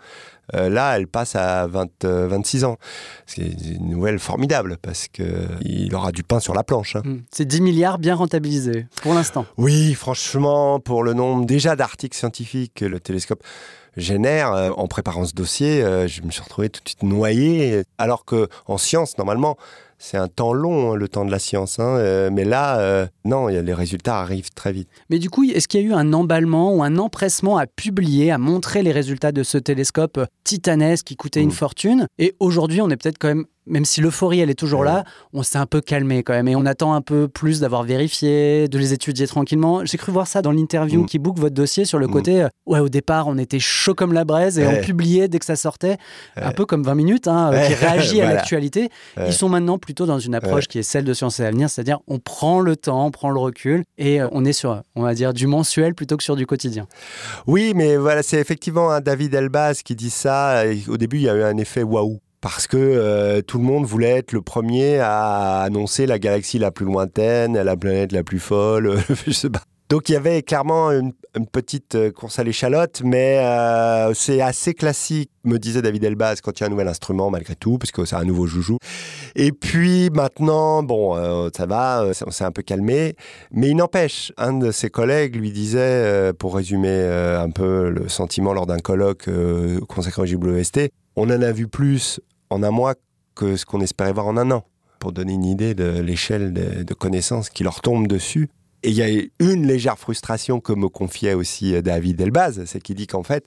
euh, 0.54 0.68
là, 0.68 0.96
elle 0.96 1.07
passe 1.07 1.37
à 1.37 1.66
20, 1.66 2.04
euh, 2.04 2.28
26 2.28 2.64
ans. 2.64 2.76
C'est 3.24 3.42
une 3.42 3.88
nouvelle 3.88 4.18
formidable 4.18 4.76
parce 4.83 5.09
qu'il 5.09 5.94
aura 5.94 6.12
du 6.12 6.22
pain 6.22 6.38
sur 6.38 6.52
la 6.54 6.62
planche. 6.62 6.96
hein. 6.96 7.02
Mm. 7.04 7.22
C'est 7.30 7.46
10 7.46 7.61
milliards 7.62 7.98
bien 7.98 8.14
rentabilisés 8.14 8.87
pour 9.02 9.14
l'instant. 9.14 9.46
Oui, 9.57 9.94
franchement, 9.94 10.80
pour 10.80 11.02
le 11.02 11.14
nombre 11.14 11.46
déjà 11.46 11.76
d'articles 11.76 12.16
scientifiques 12.16 12.72
que 12.74 12.85
le 12.85 13.00
télescope 13.00 13.42
génère, 13.96 14.74
en 14.76 14.88
préparant 14.88 15.24
ce 15.24 15.35
dossier, 15.35 15.80
je 16.09 16.22
me 16.22 16.30
suis 16.33 16.42
retrouvé 16.42 16.68
tout 16.68 16.83
de 16.83 16.88
suite 16.88 17.04
noyé. 17.04 17.85
Alors 17.96 18.24
que 18.24 18.48
en 18.66 18.76
science, 18.76 19.18
normalement, 19.18 19.57
c'est 20.07 20.19
un 20.19 20.29
temps 20.29 20.53
long, 20.53 20.93
hein, 20.93 20.97
le 20.97 21.09
temps 21.09 21.25
de 21.25 21.31
la 21.31 21.38
science. 21.38 21.79
hein, 21.79 21.97
euh, 21.97 22.29
mais 22.31 22.45
là, 22.45 22.79
euh, 22.81 23.07
non, 23.25 23.49
y 23.49 23.57
a- 23.57 23.62
les 23.62 23.73
résultats 23.73 24.19
arrivent 24.21 24.51
très 24.55 24.73
vite. 24.73 24.88
Mais 25.09 25.19
du 25.19 25.31
coup, 25.31 25.45
est-ce 25.45 25.67
qu'il 25.67 25.81
y 25.81 25.85
a 25.85 25.87
eu 25.87 25.93
un 25.95 26.12
emballement 26.12 26.75
ou 26.75 26.83
un 26.83 26.99
empressement 26.99 27.57
à 27.57 27.67
publier, 27.67 28.31
à 28.31 28.37
montrer 28.38 28.83
les 28.83 28.93
résultats 28.93 29.33
de 29.33 29.43
ce 29.43 29.57
télescope 29.57 30.19
euh, 30.19 30.27
titanesque 30.45 31.07
qui 31.07 31.17
coûtait 31.17 31.40
une 31.43 31.49
Mm. 31.49 31.53
fortune? 31.53 32.07
Et 32.19 32.35
aujourd'hui, 32.38 32.81
on 32.83 32.90
est 32.90 32.97
peut-être 32.97 33.19
quand 33.19 33.29
même, 33.29 33.47
même 33.66 33.85
si 33.85 34.00
l'euphorie, 34.00 34.40
elle 34.40 34.50
est 34.50 34.55
toujours 34.55 34.81
Ouais. 34.81 34.87
là, 34.87 35.05
on 35.33 35.42
s'est 35.42 35.59
un 35.59 35.66
peu 35.66 35.81
calmé 35.81 36.22
quand 36.22 36.33
même. 36.33 36.48
Et 36.48 36.57
on 36.57 36.66
attend 36.66 36.94
un 36.94 37.00
peu 37.00 37.29
plus 37.29 37.61
d'avoir 37.61 37.83
vérifié, 37.83 38.68
de 38.68 38.79
les 38.79 38.92
étudier 38.92 39.27
tranquillement. 39.27 39.85
J'ai 39.85 39.96
cru 39.98 40.12
voir 40.12 40.27
ça 40.27 40.42
dans 40.42 40.53
l'interview 40.53 41.03
Mm. 41.03 41.07
qui 41.07 41.18
book 41.18 41.38
votre 41.38 41.55
dossier 41.55 41.85
sur 41.85 41.98
le 41.98 42.07
Mm. 42.07 42.11
côté, 42.11 42.42
euh, 42.42 42.48
ouais, 42.66 42.81
au 42.81 42.88
départ, 42.88 43.27
on 43.29 43.38
était 43.38 43.59
chaud 43.59 43.94
comme 43.94 44.12
la 44.12 44.24
braise 44.24 44.59
et 44.59 44.66
on 44.66 44.81
publiait 44.83 45.29
dès 45.29 45.38
que 45.38 45.44
ça 45.46 45.57
sortait, 45.57 45.96
un 46.37 46.53
peu 46.53 46.66
comme 46.66 46.83
20 46.83 46.94
minutes, 46.94 47.29
hein, 47.29 47.50
euh, 47.53 47.66
qui 47.66 47.74
réagit 48.14 48.20
à 48.20 48.33
l'actualité. 48.33 48.88
Ils 49.27 49.33
sont 49.33 49.48
maintenant 49.48 49.79
plutôt 49.79 50.07
dans 50.07 50.18
une 50.18 50.35
approche 50.35 50.66
qui 50.68 50.79
est 50.79 50.83
celle 50.83 51.05
de 51.05 51.12
Science 51.14 51.40
et 51.40 51.44
Avenir, 51.46 51.70
c'est-à-dire 51.70 52.00
on 52.09 52.18
prend 52.18 52.61
le 52.61 52.77
temps, 52.77 53.07
on 53.07 53.11
prend 53.11 53.31
le 53.31 53.38
recul 53.40 53.85
et 53.98 54.20
euh, 54.20 54.29
on 54.33 54.44
est 54.44 54.53
sur, 54.53 54.83
on 54.96 55.03
va 55.03 55.14
dire, 55.14 55.33
du 55.33 55.46
mensuel 55.46 55.94
plutôt 55.94 56.16
que 56.16 56.22
sur 56.24 56.37
du 56.37 56.46
quotidien. 56.46 56.87
Oui, 57.46 57.72
mais 57.74 57.96
voilà, 57.96 58.22
c'est 58.22 58.38
effectivement 58.40 58.90
un 58.90 59.00
David 59.00 59.35
Elbaz 59.35 59.83
qui 59.83 59.94
dit 59.94 60.11
ça. 60.11 60.66
Et 60.66 60.83
au 60.88 60.96
début, 60.96 61.16
il 61.18 61.22
y 61.22 61.29
a 61.29 61.35
eu 61.35 61.42
un 61.42 61.57
effet 61.57 61.83
waouh. 61.83 62.20
Parce 62.44 62.66
que 62.66 62.76
euh, 62.76 63.40
tout 63.40 63.57
le 63.57 63.64
monde 63.64 63.87
voulait 63.87 64.18
être 64.18 64.33
le 64.33 64.42
premier 64.42 64.98
à 64.98 65.62
annoncer 65.62 66.04
la 66.04 66.18
galaxie 66.18 66.59
la 66.59 66.70
plus 66.70 66.85
lointaine, 66.85 67.59
la 67.59 67.74
planète 67.74 68.12
la 68.12 68.22
plus 68.22 68.38
folle, 68.38 68.98
je 69.26 69.30
sais 69.33 69.48
pas. 69.48 69.62
Donc 69.88 70.11
il 70.11 70.12
y 70.12 70.16
avait 70.16 70.42
clairement 70.42 70.90
une, 70.90 71.14
petite 71.50 71.94
euh, 71.94 72.11
course 72.11 72.38
à 72.38 72.44
l'échalote, 72.44 73.00
mais 73.02 73.38
euh, 73.38 74.12
c'est 74.12 74.42
assez 74.42 74.74
classique, 74.74 75.30
me 75.44 75.59
disait 75.59 75.80
David 75.80 76.04
Elbaz, 76.04 76.42
quand 76.42 76.61
il 76.61 76.61
y 76.61 76.64
a 76.64 76.66
un 76.66 76.70
nouvel 76.70 76.88
instrument 76.88 77.30
malgré 77.30 77.54
tout, 77.54 77.78
parce 77.78 77.92
que 77.92 78.04
c'est 78.04 78.16
un 78.16 78.24
nouveau 78.24 78.46
joujou. 78.46 78.76
Et 79.37 79.50
puis 79.50 80.11
maintenant, 80.11 80.83
bon, 80.83 81.16
ça 81.57 81.64
va, 81.64 82.04
on 82.26 82.30
s'est 82.30 82.44
un 82.44 82.52
peu 82.52 82.62
calmé, 82.62 83.16
mais 83.52 83.70
il 83.70 83.76
n'empêche, 83.76 84.33
un 84.37 84.52
de 84.52 84.70
ses 84.70 84.90
collègues 84.90 85.37
lui 85.37 85.50
disait, 85.50 86.33
pour 86.38 86.57
résumer 86.57 87.04
un 87.09 87.48
peu 87.48 87.88
le 87.88 88.11
sentiment 88.11 88.52
lors 88.52 88.66
d'un 88.66 88.80
colloque 88.80 89.30
consacré 89.88 90.20
au 90.20 90.26
JWST, 90.26 90.90
on 91.16 91.30
en 91.30 91.42
a 91.42 91.52
vu 91.52 91.68
plus 91.68 92.20
en 92.55 92.62
un 92.62 92.71
mois 92.71 92.95
que 93.35 93.57
ce 93.57 93.67
qu'on 93.67 93.81
espérait 93.81 94.12
voir 94.12 94.27
en 94.27 94.37
un 94.37 94.51
an, 94.51 94.64
pour 95.01 95.12
donner 95.12 95.33
une 95.35 95.45
idée 95.45 95.75
de 95.75 96.01
l'échelle 96.01 96.53
de, 96.53 96.95
connaissances 96.95 97.51
qui 97.51 97.64
leur 97.64 97.81
tombe 97.81 98.07
dessus. 98.07 98.49
Et 98.83 98.90
il 98.90 98.95
y 98.95 99.03
a 99.03 99.09
une 99.40 99.67
légère 99.67 99.99
frustration 99.99 100.61
que 100.61 100.73
me 100.73 100.88
confiait 100.88 101.35
aussi 101.35 101.75
euh, 101.75 101.83
David 101.83 102.21
Elbaz, 102.21 102.64
c'est 102.67 102.81
qu'il 102.81 102.97
dit 102.97 103.07
qu'en 103.07 103.23
fait, 103.23 103.47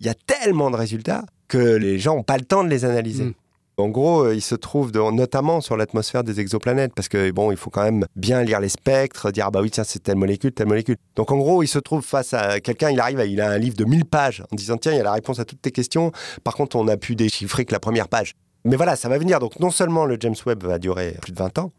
il 0.00 0.06
y 0.06 0.08
a 0.08 0.14
tellement 0.14 0.70
de 0.70 0.76
résultats 0.76 1.24
que 1.46 1.76
les 1.76 1.98
gens 1.98 2.16
n'ont 2.16 2.22
pas 2.22 2.38
le 2.38 2.44
temps 2.44 2.64
de 2.64 2.70
les 2.70 2.84
analyser. 2.84 3.24
Mm. 3.24 3.34
En 3.82 3.88
gros, 3.88 4.26
euh, 4.26 4.34
il 4.34 4.40
se 4.40 4.54
trouve 4.54 4.92
notamment 4.92 5.60
sur 5.60 5.76
l'atmosphère 5.76 6.22
des 6.22 6.38
exoplanètes, 6.38 6.92
parce 6.94 7.08
que 7.08 7.32
bon, 7.32 7.50
il 7.50 7.56
faut 7.56 7.68
quand 7.68 7.82
même 7.82 8.06
bien 8.14 8.44
lire 8.44 8.60
les 8.60 8.68
spectres, 8.68 9.32
dire 9.32 9.46
ah 9.48 9.50
bah 9.50 9.60
oui 9.60 9.72
tiens 9.72 9.82
c'est 9.82 9.98
telle 9.98 10.16
molécule, 10.16 10.52
telle 10.52 10.68
molécule. 10.68 10.96
Donc 11.16 11.32
en 11.32 11.36
gros, 11.36 11.64
il 11.64 11.66
se 11.66 11.80
trouve 11.80 12.02
face 12.02 12.32
à 12.32 12.60
quelqu'un, 12.60 12.90
il 12.90 13.00
arrive, 13.00 13.20
il 13.26 13.40
a 13.40 13.50
un 13.50 13.58
livre 13.58 13.76
de 13.76 13.84
1000 13.84 14.04
pages 14.04 14.44
en 14.52 14.54
disant 14.54 14.76
tiens 14.76 14.92
il 14.92 14.98
y 14.98 15.00
a 15.00 15.04
la 15.04 15.12
réponse 15.12 15.40
à 15.40 15.44
toutes 15.44 15.60
tes 15.60 15.72
questions. 15.72 16.12
Par 16.44 16.54
contre, 16.54 16.76
on 16.76 16.86
a 16.86 16.96
pu 16.96 17.16
déchiffrer 17.16 17.64
que 17.64 17.72
la 17.72 17.80
première 17.80 18.06
page. 18.06 18.34
Mais 18.64 18.76
voilà, 18.76 18.94
ça 18.94 19.08
va 19.08 19.18
venir. 19.18 19.40
Donc 19.40 19.58
non 19.58 19.72
seulement 19.72 20.04
le 20.04 20.16
James 20.20 20.36
Webb 20.46 20.62
va 20.62 20.78
durer 20.78 21.16
plus 21.20 21.32
de 21.32 21.38
20 21.38 21.58
ans, 21.58 21.72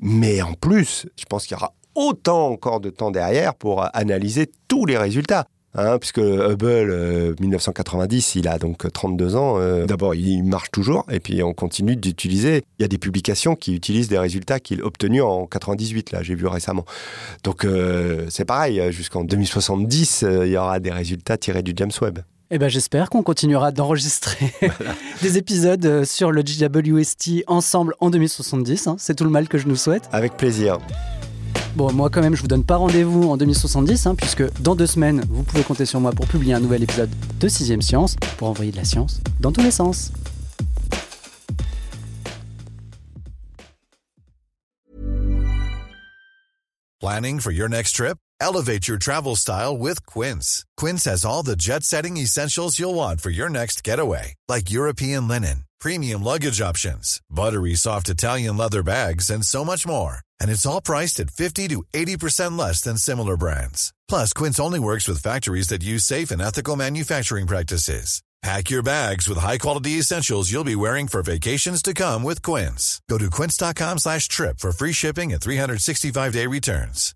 mais 0.00 0.42
en 0.42 0.54
plus, 0.54 1.06
je 1.16 1.24
pense 1.26 1.46
qu'il 1.46 1.56
y 1.56 1.60
aura 1.60 1.72
autant 1.94 2.48
encore 2.48 2.80
de 2.80 2.90
temps 2.90 3.12
derrière 3.12 3.54
pour 3.54 3.86
analyser 3.94 4.50
tous 4.66 4.86
les 4.86 4.98
résultats. 4.98 5.46
Hein, 5.78 5.98
puisque 5.98 6.18
Hubble, 6.18 6.64
euh, 6.90 7.34
1990, 7.38 8.34
il 8.36 8.48
a 8.48 8.58
donc 8.58 8.90
32 8.90 9.36
ans. 9.36 9.56
euh, 9.58 9.84
D'abord, 9.86 10.14
il 10.14 10.42
marche 10.42 10.70
toujours, 10.70 11.04
et 11.10 11.20
puis 11.20 11.42
on 11.42 11.52
continue 11.52 11.96
d'utiliser. 11.96 12.62
Il 12.78 12.82
y 12.82 12.84
a 12.84 12.88
des 12.88 12.98
publications 12.98 13.54
qui 13.56 13.74
utilisent 13.74 14.08
des 14.08 14.18
résultats 14.18 14.58
qu'il 14.58 14.80
a 14.80 14.84
obtenus 14.86 15.22
en 15.22 15.46
98, 15.46 16.12
là, 16.12 16.22
j'ai 16.22 16.34
vu 16.34 16.46
récemment. 16.46 16.84
Donc 17.44 17.64
euh, 17.64 18.24
c'est 18.30 18.44
pareil, 18.46 18.80
euh, 18.80 18.90
jusqu'en 18.90 19.22
2070, 19.24 20.22
euh, 20.22 20.46
il 20.46 20.52
y 20.52 20.56
aura 20.56 20.80
des 20.80 20.90
résultats 20.90 21.36
tirés 21.36 21.62
du 21.62 21.72
James 21.76 21.90
Webb. 22.00 22.20
Eh 22.50 22.58
ben, 22.58 22.68
j'espère 22.68 23.10
qu'on 23.10 23.24
continuera 23.24 23.72
d'enregistrer 23.72 24.52
des 25.22 25.36
épisodes 25.36 25.84
euh, 25.84 26.04
sur 26.04 26.30
le 26.30 26.42
JWST 26.46 27.42
ensemble 27.48 27.94
en 28.00 28.08
2070. 28.10 28.86
hein. 28.86 28.96
C'est 28.98 29.14
tout 29.14 29.24
le 29.24 29.30
mal 29.30 29.48
que 29.48 29.58
je 29.58 29.66
nous 29.66 29.76
souhaite. 29.76 30.08
Avec 30.12 30.36
plaisir. 30.36 30.78
Bon, 31.76 31.92
moi 31.92 32.08
quand 32.08 32.22
même, 32.22 32.34
je 32.34 32.40
vous 32.40 32.48
donne 32.48 32.64
pas 32.64 32.76
rendez-vous 32.76 33.24
en 33.24 33.36
2070, 33.36 34.06
hein, 34.06 34.14
puisque 34.14 34.42
dans 34.62 34.74
deux 34.74 34.86
semaines, 34.86 35.22
vous 35.28 35.42
pouvez 35.42 35.62
compter 35.62 35.84
sur 35.84 36.00
moi 36.00 36.10
pour 36.10 36.26
publier 36.26 36.54
un 36.54 36.60
nouvel 36.60 36.82
épisode 36.82 37.10
de 37.38 37.48
Sixième 37.48 37.82
Science, 37.82 38.16
pour 38.38 38.48
envoyer 38.48 38.72
de 38.72 38.78
la 38.78 38.84
science 38.84 39.20
dans 39.40 39.52
tous 39.52 39.60
les 39.60 39.70
sens. 39.70 40.10
Planning 46.98 47.40
for 47.40 47.52
your 47.52 47.68
next 47.68 47.92
trip? 47.92 48.16
Elevate 48.40 48.88
your 48.88 48.96
travel 48.98 49.36
style 49.36 49.76
with 49.76 50.04
Quince. 50.06 50.64
Quince 50.78 51.04
has 51.04 51.26
all 51.26 51.42
the 51.42 51.56
jet 51.56 51.84
setting 51.84 52.16
essentials 52.16 52.78
you'll 52.78 52.94
want 52.94 53.20
for 53.20 53.30
your 53.30 53.50
next 53.50 53.84
getaway, 53.84 54.34
like 54.48 54.70
European 54.70 55.28
linen, 55.28 55.64
premium 55.78 56.24
luggage 56.24 56.62
options, 56.62 57.20
buttery 57.30 57.74
soft 57.74 58.08
Italian 58.08 58.56
leather 58.56 58.82
bags, 58.82 59.28
and 59.28 59.44
so 59.44 59.62
much 59.62 59.86
more. 59.86 60.25
And 60.40 60.50
it's 60.50 60.66
all 60.66 60.80
priced 60.80 61.20
at 61.20 61.30
50 61.30 61.68
to 61.68 61.84
80% 61.94 62.58
less 62.58 62.82
than 62.82 62.98
similar 62.98 63.36
brands. 63.36 63.94
Plus, 64.08 64.32
Quince 64.32 64.60
only 64.60 64.80
works 64.80 65.08
with 65.08 65.22
factories 65.22 65.68
that 65.68 65.82
use 65.84 66.04
safe 66.04 66.30
and 66.30 66.42
ethical 66.42 66.76
manufacturing 66.76 67.46
practices. 67.46 68.22
Pack 68.42 68.68
your 68.70 68.82
bags 68.82 69.28
with 69.28 69.38
high-quality 69.38 69.92
essentials 69.92 70.52
you'll 70.52 70.62
be 70.62 70.76
wearing 70.76 71.08
for 71.08 71.22
vacations 71.22 71.80
to 71.82 71.94
come 71.94 72.22
with 72.22 72.42
Quince. 72.42 73.00
Go 73.08 73.16
to 73.18 73.30
quince.com/trip 73.30 74.60
for 74.60 74.72
free 74.72 74.92
shipping 74.92 75.32
and 75.32 75.40
365-day 75.40 76.46
returns. 76.46 77.15